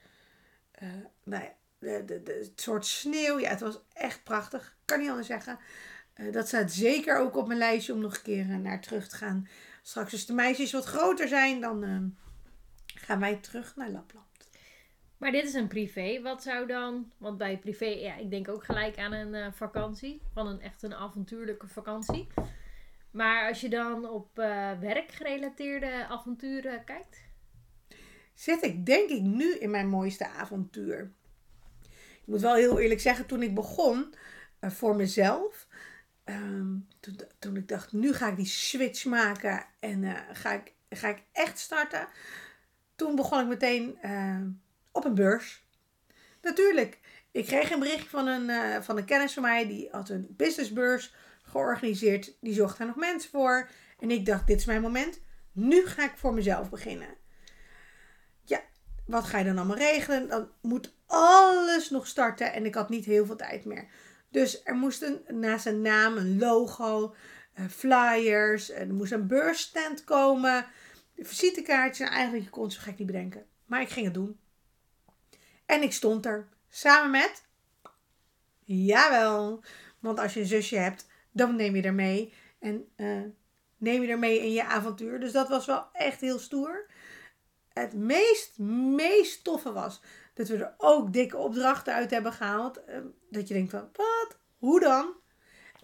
Eh 0.71 0.87
nou 1.23 1.43
ja, 1.43 1.53
de, 1.79 2.03
de, 2.05 2.23
de, 2.23 2.33
het 2.33 2.61
soort 2.61 2.85
sneeuw. 2.85 3.39
Ja, 3.39 3.49
het 3.49 3.59
was 3.59 3.79
echt 3.93 4.23
prachtig. 4.23 4.77
Kan 4.85 4.99
niet 4.99 5.09
anders 5.09 5.27
zeggen. 5.27 5.59
Eh, 6.17 6.31
dat 6.31 6.47
staat 6.47 6.71
zeker 6.71 7.17
ook 7.17 7.35
op 7.35 7.47
mijn 7.47 7.59
lijstje 7.59 7.93
om 7.93 7.99
nog 7.99 8.15
een 8.15 8.21
keer 8.21 8.49
eh, 8.49 8.57
naar 8.57 8.81
terug 8.81 9.07
te 9.07 9.15
gaan. 9.15 9.47
Straks 9.81 10.11
als 10.11 10.25
de 10.25 10.33
meisjes 10.33 10.71
wat 10.71 10.85
groter 10.85 11.27
zijn, 11.27 11.61
dan 11.61 11.83
eh, 11.83 11.99
gaan 12.85 13.19
wij 13.19 13.35
terug 13.35 13.75
naar 13.75 13.89
Lapland. 13.89 14.25
Maar 15.17 15.31
dit 15.31 15.43
is 15.43 15.53
een 15.53 15.67
privé. 15.67 16.21
Wat 16.21 16.43
zou 16.43 16.67
dan... 16.67 17.11
Want 17.17 17.37
bij 17.37 17.57
privé, 17.57 17.85
ja, 17.85 18.15
ik 18.15 18.29
denk 18.29 18.49
ook 18.49 18.63
gelijk 18.65 18.97
aan 18.97 19.11
een 19.11 19.53
vakantie. 19.53 20.21
Van 20.33 20.47
een 20.47 20.61
echt 20.61 20.83
een 20.83 20.93
avontuurlijke 20.93 21.67
vakantie. 21.67 22.27
Maar 23.11 23.47
als 23.47 23.61
je 23.61 23.69
dan 23.69 24.09
op 24.09 24.35
werkgerelateerde 24.79 26.05
avonturen 26.07 26.83
kijkt... 26.83 27.25
zit 28.33 28.63
ik 28.63 28.85
denk 28.85 29.09
ik 29.09 29.21
nu 29.21 29.55
in 29.55 29.69
mijn 29.69 29.87
mooiste 29.87 30.27
avontuur. 30.27 31.13
Ik 32.27 32.33
moet 32.33 32.41
wel 32.41 32.55
heel 32.55 32.79
eerlijk 32.79 32.99
zeggen, 32.99 33.25
toen 33.25 33.41
ik 33.41 33.55
begon 33.55 34.13
eh, 34.59 34.71
voor 34.71 34.95
mezelf, 34.95 35.67
ehm, 36.23 36.75
toen, 36.99 37.19
toen 37.39 37.55
ik 37.55 37.67
dacht, 37.67 37.91
nu 37.93 38.13
ga 38.13 38.27
ik 38.27 38.35
die 38.35 38.45
switch 38.45 39.05
maken 39.05 39.65
en 39.79 40.03
eh, 40.03 40.21
ga, 40.33 40.53
ik, 40.53 40.73
ga 40.89 41.07
ik 41.07 41.23
echt 41.31 41.59
starten. 41.59 42.07
Toen 42.95 43.15
begon 43.15 43.39
ik 43.39 43.47
meteen 43.47 43.97
eh, 44.01 44.41
op 44.91 45.05
een 45.05 45.15
beurs. 45.15 45.65
Natuurlijk, 46.41 46.99
ik 47.31 47.45
kreeg 47.45 47.71
een 47.71 47.79
bericht 47.79 48.07
van 48.07 48.27
een, 48.27 48.49
eh, 48.49 48.81
van 48.81 48.97
een 48.97 49.05
kennis 49.05 49.33
van 49.33 49.43
mij, 49.43 49.67
die 49.67 49.87
had 49.91 50.09
een 50.09 50.27
businessbeurs 50.29 51.13
georganiseerd. 51.43 52.37
Die 52.41 52.53
zocht 52.53 52.77
daar 52.77 52.87
nog 52.87 52.95
mensen 52.95 53.29
voor. 53.29 53.69
En 53.99 54.11
ik 54.11 54.25
dacht, 54.25 54.47
dit 54.47 54.59
is 54.59 54.65
mijn 54.65 54.81
moment. 54.81 55.21
Nu 55.51 55.85
ga 55.85 56.03
ik 56.03 56.17
voor 56.17 56.33
mezelf 56.33 56.69
beginnen 56.69 57.17
wat 59.07 59.25
ga 59.25 59.37
je 59.37 59.45
dan 59.45 59.57
allemaal 59.57 59.77
regelen? 59.77 60.29
Dan 60.29 60.49
moet 60.61 60.96
alles 61.07 61.89
nog 61.89 62.07
starten 62.07 62.53
en 62.53 62.65
ik 62.65 62.75
had 62.75 62.89
niet 62.89 63.05
heel 63.05 63.25
veel 63.25 63.35
tijd 63.35 63.65
meer. 63.65 63.87
Dus 64.29 64.63
er 64.63 64.75
moest 64.75 65.01
een, 65.01 65.21
naast 65.27 65.65
een 65.65 65.81
naam 65.81 66.17
een 66.17 66.39
logo, 66.39 67.15
eh, 67.53 67.65
flyers, 67.65 68.71
er 68.71 68.93
moest 68.93 69.11
een 69.11 69.27
beursstand 69.27 70.03
komen, 70.03 70.65
visitekaartjes. 71.17 72.07
En 72.07 72.13
eigenlijk 72.13 72.43
je 72.43 72.49
kon 72.49 72.63
het 72.63 72.73
zo 72.73 72.81
gek 72.81 72.97
niet 72.97 73.07
bedenken. 73.07 73.45
Maar 73.65 73.81
ik 73.81 73.89
ging 73.89 74.05
het 74.05 74.13
doen. 74.13 74.39
En 75.65 75.81
ik 75.81 75.93
stond 75.93 76.25
er 76.25 76.47
samen 76.69 77.11
met, 77.11 77.43
jawel, 78.63 79.63
want 79.99 80.19
als 80.19 80.33
je 80.33 80.39
een 80.39 80.45
zusje 80.45 80.77
hebt, 80.77 81.07
dan 81.31 81.55
neem 81.55 81.75
je 81.75 81.81
er 81.81 81.93
mee. 81.93 82.33
En 82.59 82.87
eh, 82.95 83.21
neem 83.77 84.01
je 84.01 84.07
er 84.07 84.19
mee 84.19 84.39
in 84.39 84.51
je 84.51 84.63
avontuur. 84.63 85.19
Dus 85.19 85.31
dat 85.31 85.49
was 85.49 85.65
wel 85.65 85.87
echt 85.93 86.21
heel 86.21 86.39
stoer 86.39 86.87
het 87.77 87.93
meest, 87.93 88.57
meest 88.95 89.43
toffe 89.43 89.71
was 89.71 90.01
dat 90.37 90.47
we 90.47 90.57
er 90.57 90.73
ook 90.77 91.13
dikke 91.13 91.37
opdrachten 91.37 91.93
uit 91.93 92.11
hebben 92.11 92.33
gehaald. 92.33 92.83
Eh, 92.83 92.97
Dat 93.29 93.47
je 93.47 93.53
denkt 93.53 93.71
van, 93.71 93.89
wat? 93.93 94.39
Hoe 94.57 94.79
dan? 94.79 95.13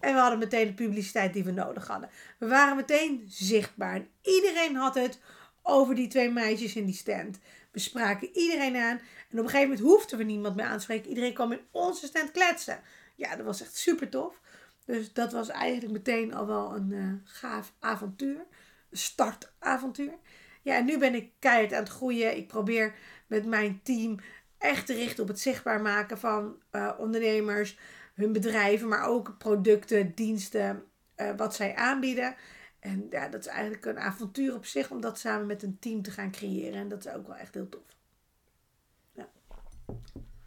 En 0.00 0.14
we 0.14 0.20
hadden 0.20 0.38
meteen 0.38 0.66
de 0.66 0.74
publiciteit 0.74 1.32
die 1.32 1.44
we 1.44 1.50
nodig 1.50 1.86
hadden. 1.86 2.10
We 2.38 2.46
waren 2.46 2.76
meteen 2.76 3.24
zichtbaar. 3.28 3.94
En 3.94 4.08
iedereen 4.22 4.76
had 4.76 4.94
het 4.94 5.20
over 5.62 5.94
die 5.94 6.08
twee 6.08 6.30
meisjes 6.30 6.76
in 6.76 6.84
die 6.84 6.94
stand. 6.94 7.38
We 7.70 7.78
spraken 7.78 8.28
iedereen 8.32 8.76
aan. 8.76 9.00
En 9.30 9.38
op 9.38 9.44
een 9.44 9.50
gegeven 9.50 9.68
moment 9.68 9.80
hoefden 9.80 10.18
we 10.18 10.24
niemand 10.24 10.56
meer 10.56 10.64
aan 10.64 10.76
te 10.76 10.82
spreken. 10.82 11.08
Iedereen 11.08 11.34
kwam 11.34 11.52
in 11.52 11.60
onze 11.70 12.06
stand 12.06 12.30
kletsen. 12.30 12.80
Ja, 13.14 13.36
dat 13.36 13.46
was 13.46 13.60
echt 13.60 13.76
super 13.76 14.08
tof. 14.08 14.40
Dus 14.84 15.12
dat 15.12 15.32
was 15.32 15.48
eigenlijk 15.48 15.92
meteen 15.92 16.34
al 16.34 16.46
wel 16.46 16.74
een 16.74 16.92
eh, 16.92 17.32
gaaf 17.32 17.72
avontuur. 17.78 18.46
Een 18.90 18.98
startavontuur. 18.98 20.14
Ja, 20.62 20.76
en 20.76 20.84
nu 20.84 20.98
ben 20.98 21.14
ik 21.14 21.30
keihard 21.38 21.72
aan 21.72 21.82
het 21.82 21.88
groeien. 21.92 22.36
Ik 22.36 22.48
probeer 22.48 22.94
met 23.26 23.46
mijn 23.46 23.80
team 23.82 24.18
echt 24.64 24.86
te 24.86 24.94
richten 24.94 25.22
op 25.22 25.28
het 25.28 25.40
zichtbaar 25.40 25.80
maken 25.80 26.18
van 26.18 26.62
eh, 26.70 26.92
ondernemers, 26.98 27.78
hun 28.14 28.32
bedrijven, 28.32 28.88
maar 28.88 29.06
ook 29.06 29.38
producten, 29.38 30.14
diensten, 30.14 30.84
eh, 31.14 31.30
wat 31.36 31.54
zij 31.54 31.74
aanbieden. 31.74 32.36
En 32.78 33.06
ja, 33.10 33.28
dat 33.28 33.40
is 33.40 33.46
eigenlijk 33.46 33.84
een 33.84 33.98
avontuur 33.98 34.54
op 34.54 34.64
zich 34.66 34.90
om 34.90 35.00
dat 35.00 35.18
samen 35.18 35.46
met 35.46 35.62
een 35.62 35.78
team 35.78 36.02
te 36.02 36.10
gaan 36.10 36.30
creëren. 36.30 36.80
En 36.80 36.88
dat 36.88 37.06
is 37.06 37.12
ook 37.12 37.26
wel 37.26 37.36
echt 37.36 37.54
heel 37.54 37.68
tof. 37.68 37.82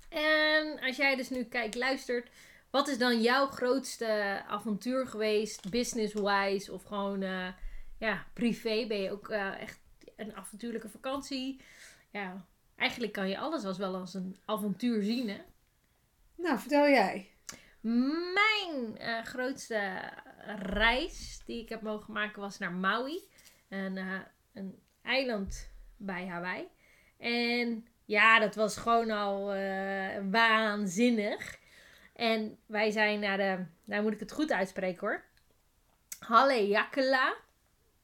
En 0.10 0.80
als 0.80 0.98
jij 0.98 1.16
dus 1.16 1.30
nu 1.30 1.44
kijkt, 1.44 1.76
luistert, 1.76 2.30
wat 2.70 2.88
is 2.88 2.98
dan 2.98 3.22
jouw 3.22 3.48
grootste 3.48 4.44
avontuur 4.48 5.08
geweest, 5.08 5.70
business-wise 5.70 6.74
of 6.74 6.84
gewoon 6.84 7.22
eh, 7.22 7.48
ja, 7.98 8.26
privé? 8.34 8.88
Ben 8.88 9.02
je 9.02 9.12
ook 9.12 9.30
echt 9.30 9.80
een 10.16 10.36
avontuurlijke 10.36 10.90
vakantie? 10.90 11.62
Ja, 12.12 12.46
eigenlijk 12.78 13.14
kan 13.14 13.30
je 13.30 13.38
alles 13.38 13.64
als 13.64 13.78
wel 13.78 13.96
als 13.96 14.14
een 14.14 14.38
avontuur 14.46 15.04
zien, 15.04 15.30
hè? 15.30 15.42
Nou, 16.36 16.60
vertel 16.60 16.90
jij. 16.90 17.32
Mijn 18.34 18.98
eh, 18.98 19.24
grootste 19.24 20.12
reis 20.60 21.42
die 21.46 21.62
ik 21.62 21.70
heb 21.70 21.82
mogen 21.82 22.14
maken 22.14 22.42
was 22.42 22.58
naar 22.58 22.72
Maui. 22.72 23.30
Een, 23.70 23.98
eh, 23.98 24.20
een 24.54 24.80
eiland 25.02 25.70
bij 25.98 26.28
Hawaii. 26.28 26.68
En 27.18 27.88
ja, 28.06 28.40
dat 28.40 28.56
was 28.56 28.78
gewoon 28.78 29.12
al 29.12 29.54
eh, 29.54 30.22
waanzinnig. 30.32 31.58
En 32.14 32.58
wij 32.66 32.92
zijn 32.92 33.20
naar 33.20 33.38
de, 33.38 33.66
nou 33.84 34.04
moet 34.04 34.14
ik 34.14 34.20
het 34.20 34.32
goed 34.32 34.52
uitspreken 34.52 35.08
hoor. 35.08 35.24
Haleakala. 36.20 37.36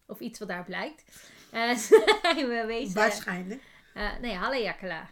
Of 0.06 0.20
iets 0.20 0.40
wat 0.40 0.48
daarop 0.48 0.68
lijkt. 0.68 1.04
Zijn 1.76 2.48
we 2.50 2.64
wezen. 2.68 2.94
Waarschijnlijk. 2.94 3.62
Eh, 3.94 4.18
nee, 4.22 4.34
Haleakala. 4.36 5.10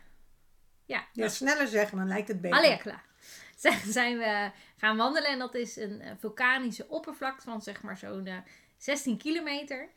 Ja, 0.85 1.05
Ja, 1.13 1.27
sneller 1.27 1.67
zeggen, 1.67 1.97
dan 1.97 2.07
lijkt 2.07 2.27
het 2.27 2.41
beter. 2.41 2.57
Haleakala. 2.57 3.01
Zijn- 3.55 3.91
Zijn 3.91 4.17
we 4.17 4.51
gaan 4.77 4.97
wandelen 4.97 5.29
en 5.29 5.39
dat 5.39 5.55
is 5.55 5.75
een 5.75 6.01
eh, 6.01 6.11
vulkanische 6.19 6.87
oppervlakte 6.87 7.43
van 7.43 7.61
zeg 7.61 7.81
maar 7.81 7.97
zo'n 7.97 8.25
eh, 8.25 8.37
16 8.77 9.17
kilometer. 9.17 9.89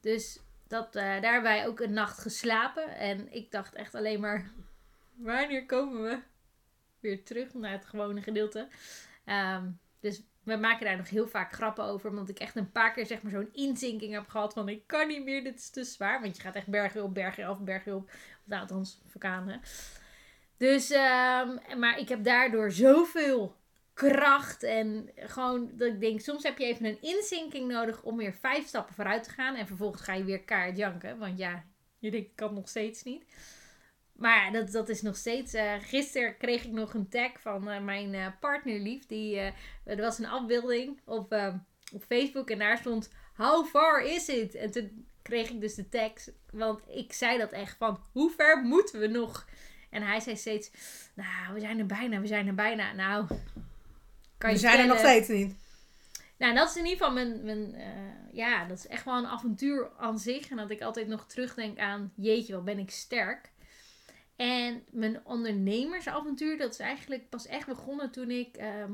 Dus 0.00 0.38
dat, 0.68 0.86
eh, 0.96 1.02
daar 1.02 1.32
hebben 1.32 1.42
wij 1.42 1.66
ook 1.66 1.80
een 1.80 1.92
nacht 1.92 2.18
geslapen. 2.18 2.96
En 2.96 3.32
ik 3.32 3.50
dacht 3.50 3.74
echt 3.74 3.94
alleen 3.94 4.20
maar, 4.20 4.50
wanneer 5.14 5.66
komen 5.66 6.02
we 6.02 6.18
weer 7.00 7.24
terug 7.24 7.54
naar 7.54 7.72
het 7.72 7.86
gewone 7.86 8.22
gedeelte? 8.22 8.68
Ehm, 9.24 9.68
dus 10.00 10.22
we 10.50 10.56
maken 10.56 10.86
daar 10.86 10.96
nog 10.96 11.08
heel 11.08 11.28
vaak 11.28 11.52
grappen 11.52 11.84
over. 11.84 12.10
Omdat 12.10 12.28
ik 12.28 12.38
echt 12.38 12.56
een 12.56 12.72
paar 12.72 12.92
keer 12.92 13.06
zeg 13.06 13.22
maar 13.22 13.32
zo'n 13.32 13.48
inzinking 13.52 14.12
heb 14.12 14.28
gehad 14.28 14.52
van 14.52 14.68
ik 14.68 14.86
kan 14.86 15.08
niet 15.08 15.24
meer, 15.24 15.44
dit 15.44 15.58
is 15.58 15.70
te 15.70 15.84
zwaar. 15.84 16.20
Want 16.20 16.36
je 16.36 16.42
gaat 16.42 16.54
echt 16.54 16.66
bergen 16.66 17.02
op, 17.02 17.14
bergen 17.14 17.46
af, 17.46 17.60
bergen 17.60 17.94
op. 17.94 18.10
Nou, 18.44 18.60
althans, 18.60 19.00
vulkanen. 19.06 19.60
Dus, 20.56 20.90
ehm, 20.90 21.78
maar 21.78 21.98
ik 21.98 22.08
heb 22.08 22.24
daardoor 22.24 22.70
zoveel 22.70 23.56
kracht 23.94 24.62
en 24.62 25.10
gewoon 25.16 25.70
dat 25.72 25.88
ik 25.88 26.00
denk, 26.00 26.20
soms 26.20 26.42
heb 26.42 26.58
je 26.58 26.64
even 26.64 26.84
een 26.84 27.02
inzinking 27.02 27.68
nodig 27.68 28.02
om 28.02 28.16
weer 28.16 28.32
vijf 28.32 28.66
stappen 28.66 28.94
vooruit 28.94 29.24
te 29.24 29.30
gaan. 29.30 29.54
En 29.54 29.66
vervolgens 29.66 30.02
ga 30.02 30.14
je 30.14 30.24
weer 30.24 30.42
kaart 30.42 30.76
janken, 30.76 31.18
want 31.18 31.38
ja, 31.38 31.64
je 31.98 32.10
denkt, 32.10 32.26
ik 32.26 32.36
kan 32.36 32.54
nog 32.54 32.68
steeds 32.68 33.02
niet. 33.02 33.24
Maar 34.20 34.44
ja, 34.44 34.50
dat, 34.50 34.72
dat 34.72 34.88
is 34.88 35.02
nog 35.02 35.16
steeds. 35.16 35.54
eh 35.54 35.74
gisteren 35.80 36.36
kreeg 36.36 36.64
ik 36.64 36.70
nog 36.70 36.94
een 36.94 37.08
tag 37.08 37.30
van 37.40 37.68
eh, 37.68 37.80
mijn 37.80 38.14
eh, 38.14 38.26
partnerlief. 38.40 39.06
Die, 39.06 39.38
er 39.84 39.96
was 39.96 40.18
een 40.18 40.26
afbeelding 40.26 41.00
op, 41.04 41.32
eh, 41.32 41.54
op 41.92 42.04
Facebook 42.08 42.50
en 42.50 42.58
daar 42.58 42.78
stond: 42.78 43.10
How 43.36 43.66
far 43.66 44.02
is 44.02 44.28
it? 44.28 44.54
En 44.54 44.70
toen 44.70 45.06
kreeg 45.22 45.50
ik 45.50 45.60
dus 45.60 45.74
de 45.74 45.88
tag, 45.88 46.12
want 46.52 46.80
ik 46.88 47.12
zei 47.12 47.38
dat 47.38 47.52
echt 47.52 47.76
van: 47.76 48.00
Hoe 48.12 48.30
ver 48.30 48.62
moeten 48.62 49.00
we 49.00 49.06
nog? 49.06 49.46
En 49.90 50.02
hij 50.02 50.20
zei 50.20 50.36
steeds: 50.36 50.70
Nou, 51.14 51.54
we 51.54 51.60
zijn 51.60 51.78
er 51.78 51.86
bijna, 51.86 52.20
we 52.20 52.26
zijn 52.26 52.46
er 52.46 52.54
bijna. 52.54 52.92
Nou, 52.92 53.26
kan 54.38 54.50
je 54.50 54.56
We 54.56 54.62
zijn 54.62 54.78
er 54.78 54.86
nog 54.86 54.98
steeds 54.98 55.28
niet. 55.28 55.54
nou, 56.36 56.54
dat 56.54 56.68
is 56.68 56.76
in 56.76 56.84
ieder 56.86 56.98
geval 56.98 57.12
mijn, 57.12 57.44
mijn 57.44 57.74
ja, 58.32 58.64
dat 58.64 58.78
is 58.78 58.86
echt 58.86 59.04
wel 59.04 59.16
een 59.16 59.26
avontuur 59.26 59.90
aan 59.98 60.18
zich. 60.18 60.50
En 60.50 60.56
dat 60.56 60.70
ik 60.70 60.82
altijd 60.82 61.06
nog 61.06 61.26
terugdenk 61.26 61.78
aan, 61.78 62.12
jeetje, 62.16 62.54
wat 62.54 62.64
ben 62.64 62.78
ik 62.78 62.90
sterk. 62.90 63.50
En 64.40 64.84
mijn 64.90 65.20
ondernemersavontuur, 65.24 66.58
dat 66.58 66.72
is 66.72 66.78
eigenlijk 66.78 67.28
pas 67.28 67.46
echt 67.46 67.66
begonnen 67.66 68.10
toen 68.10 68.30
ik 68.30 68.56
ehm, 68.56 68.92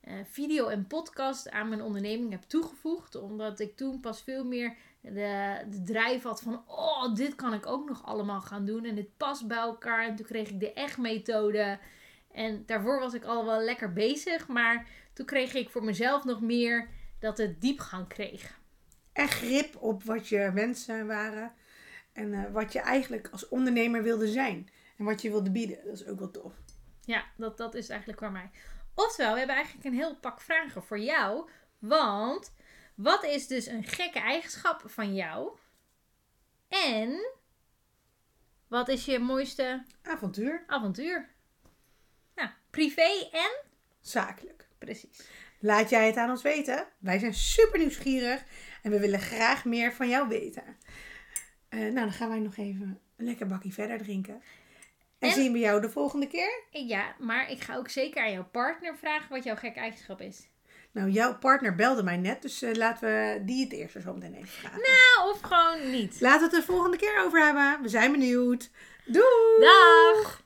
eh, 0.00 0.14
video 0.24 0.68
en 0.68 0.86
podcast 0.86 1.50
aan 1.50 1.68
mijn 1.68 1.82
onderneming 1.82 2.30
heb 2.30 2.42
toegevoegd. 2.42 3.14
Omdat 3.14 3.60
ik 3.60 3.76
toen 3.76 4.00
pas 4.00 4.22
veel 4.22 4.44
meer 4.44 4.76
de, 5.00 5.64
de 5.70 5.82
drijf 5.82 6.22
had 6.22 6.40
van, 6.40 6.62
oh, 6.66 7.14
dit 7.14 7.34
kan 7.34 7.54
ik 7.54 7.66
ook 7.66 7.88
nog 7.88 8.04
allemaal 8.04 8.40
gaan 8.40 8.64
doen. 8.64 8.84
En 8.84 8.94
dit 8.94 9.16
past 9.16 9.46
bij 9.46 9.58
elkaar. 9.58 10.06
En 10.06 10.16
toen 10.16 10.26
kreeg 10.26 10.48
ik 10.48 10.60
de 10.60 10.72
echt-methode. 10.72 11.78
En 12.32 12.62
daarvoor 12.66 13.00
was 13.00 13.14
ik 13.14 13.24
al 13.24 13.44
wel 13.44 13.60
lekker 13.60 13.92
bezig. 13.92 14.48
Maar 14.48 14.86
toen 15.12 15.26
kreeg 15.26 15.54
ik 15.54 15.70
voor 15.70 15.84
mezelf 15.84 16.24
nog 16.24 16.40
meer 16.40 16.88
dat 17.18 17.38
het 17.38 17.60
diepgang 17.60 18.08
kreeg. 18.08 18.58
En 19.12 19.28
grip 19.28 19.76
op 19.76 20.02
wat 20.02 20.28
je 20.28 20.52
wensen 20.52 21.06
waren. 21.06 21.52
En 22.16 22.32
eh, 22.34 22.52
wat 22.52 22.72
je 22.72 22.80
eigenlijk 22.80 23.28
als 23.32 23.48
ondernemer 23.48 24.02
wilde 24.02 24.28
zijn. 24.28 24.68
En 24.98 25.04
wat 25.04 25.22
je 25.22 25.30
wilde 25.30 25.50
bieden. 25.50 25.78
Dat 25.84 25.94
is 25.94 26.06
ook 26.06 26.18
wel 26.18 26.30
tof. 26.30 26.52
Ja, 27.00 27.24
dat, 27.36 27.56
dat 27.56 27.74
is 27.74 27.88
eigenlijk 27.88 28.20
voor 28.20 28.32
mij. 28.32 28.50
Oftewel, 28.94 29.32
we 29.32 29.38
hebben 29.38 29.56
eigenlijk 29.56 29.86
een 29.86 29.94
heel 29.94 30.16
pak 30.16 30.40
vragen 30.40 30.82
voor 30.82 30.98
jou. 30.98 31.48
Want 31.78 32.52
wat 32.94 33.24
is 33.24 33.46
dus 33.46 33.66
een 33.66 33.84
gekke 33.84 34.18
eigenschap 34.18 34.82
van 34.86 35.14
jou? 35.14 35.56
En 36.68 37.34
wat 38.68 38.88
is 38.88 39.04
je 39.04 39.18
mooiste 39.18 39.84
Avontuur. 40.02 40.64
avontuur? 40.66 41.28
Nou, 42.34 42.50
privé 42.70 43.28
en 43.32 43.64
Zakelijk. 44.00 44.68
precies. 44.78 45.28
Laat 45.60 45.90
jij 45.90 46.06
het 46.06 46.16
aan 46.16 46.30
ons 46.30 46.42
weten. 46.42 46.86
Wij 46.98 47.18
zijn 47.18 47.34
super 47.34 47.78
nieuwsgierig. 47.78 48.44
En 48.82 48.90
we 48.90 49.00
willen 49.00 49.20
graag 49.20 49.64
meer 49.64 49.92
van 49.92 50.08
jou 50.08 50.28
weten. 50.28 50.76
Eh, 51.68 51.78
nou, 51.80 51.94
dan 51.94 52.12
gaan 52.12 52.28
wij 52.28 52.38
nog 52.38 52.56
even 52.56 53.00
een 53.16 53.24
lekker 53.24 53.46
bakje 53.46 53.72
verder 53.72 53.98
drinken. 53.98 54.42
En, 55.18 55.28
En- 55.28 55.34
zien 55.34 55.52
we 55.52 55.58
jou 55.58 55.80
de 55.80 55.90
volgende 55.90 56.26
keer. 56.26 56.64
Ja, 56.70 57.14
maar 57.18 57.50
ik 57.50 57.60
ga 57.60 57.76
ook 57.76 57.88
zeker 57.88 58.22
aan 58.22 58.32
jouw 58.32 58.48
partner 58.52 58.96
vragen 58.96 59.30
wat 59.30 59.44
jouw 59.44 59.56
gekke 59.56 59.78
eigenschap 59.80 60.20
is. 60.20 60.48
Nou, 60.92 61.10
jouw 61.10 61.38
partner 61.38 61.74
belde 61.74 62.02
mij 62.02 62.16
net. 62.16 62.42
Dus 62.42 62.62
eh, 62.62 62.74
laten 62.74 63.08
we 63.08 63.42
die 63.44 63.64
het 63.64 63.72
eerst 63.72 64.02
zo 64.02 64.14
meteen 64.14 64.34
even 64.34 64.48
vragen. 64.48 64.80
Nou, 64.80 65.30
of 65.30 65.40
gewoon 65.40 65.90
niet. 65.90 66.20
Laten 66.20 66.48
we 66.50 66.56
het 66.56 66.66
de 66.66 66.72
volgende 66.72 66.96
keer 66.96 67.22
over 67.24 67.44
hebben. 67.44 67.82
We 67.82 67.88
zijn 67.88 68.12
benieuwd. 68.12 68.70
Doei! 69.04 69.60
Dag! 69.60 70.44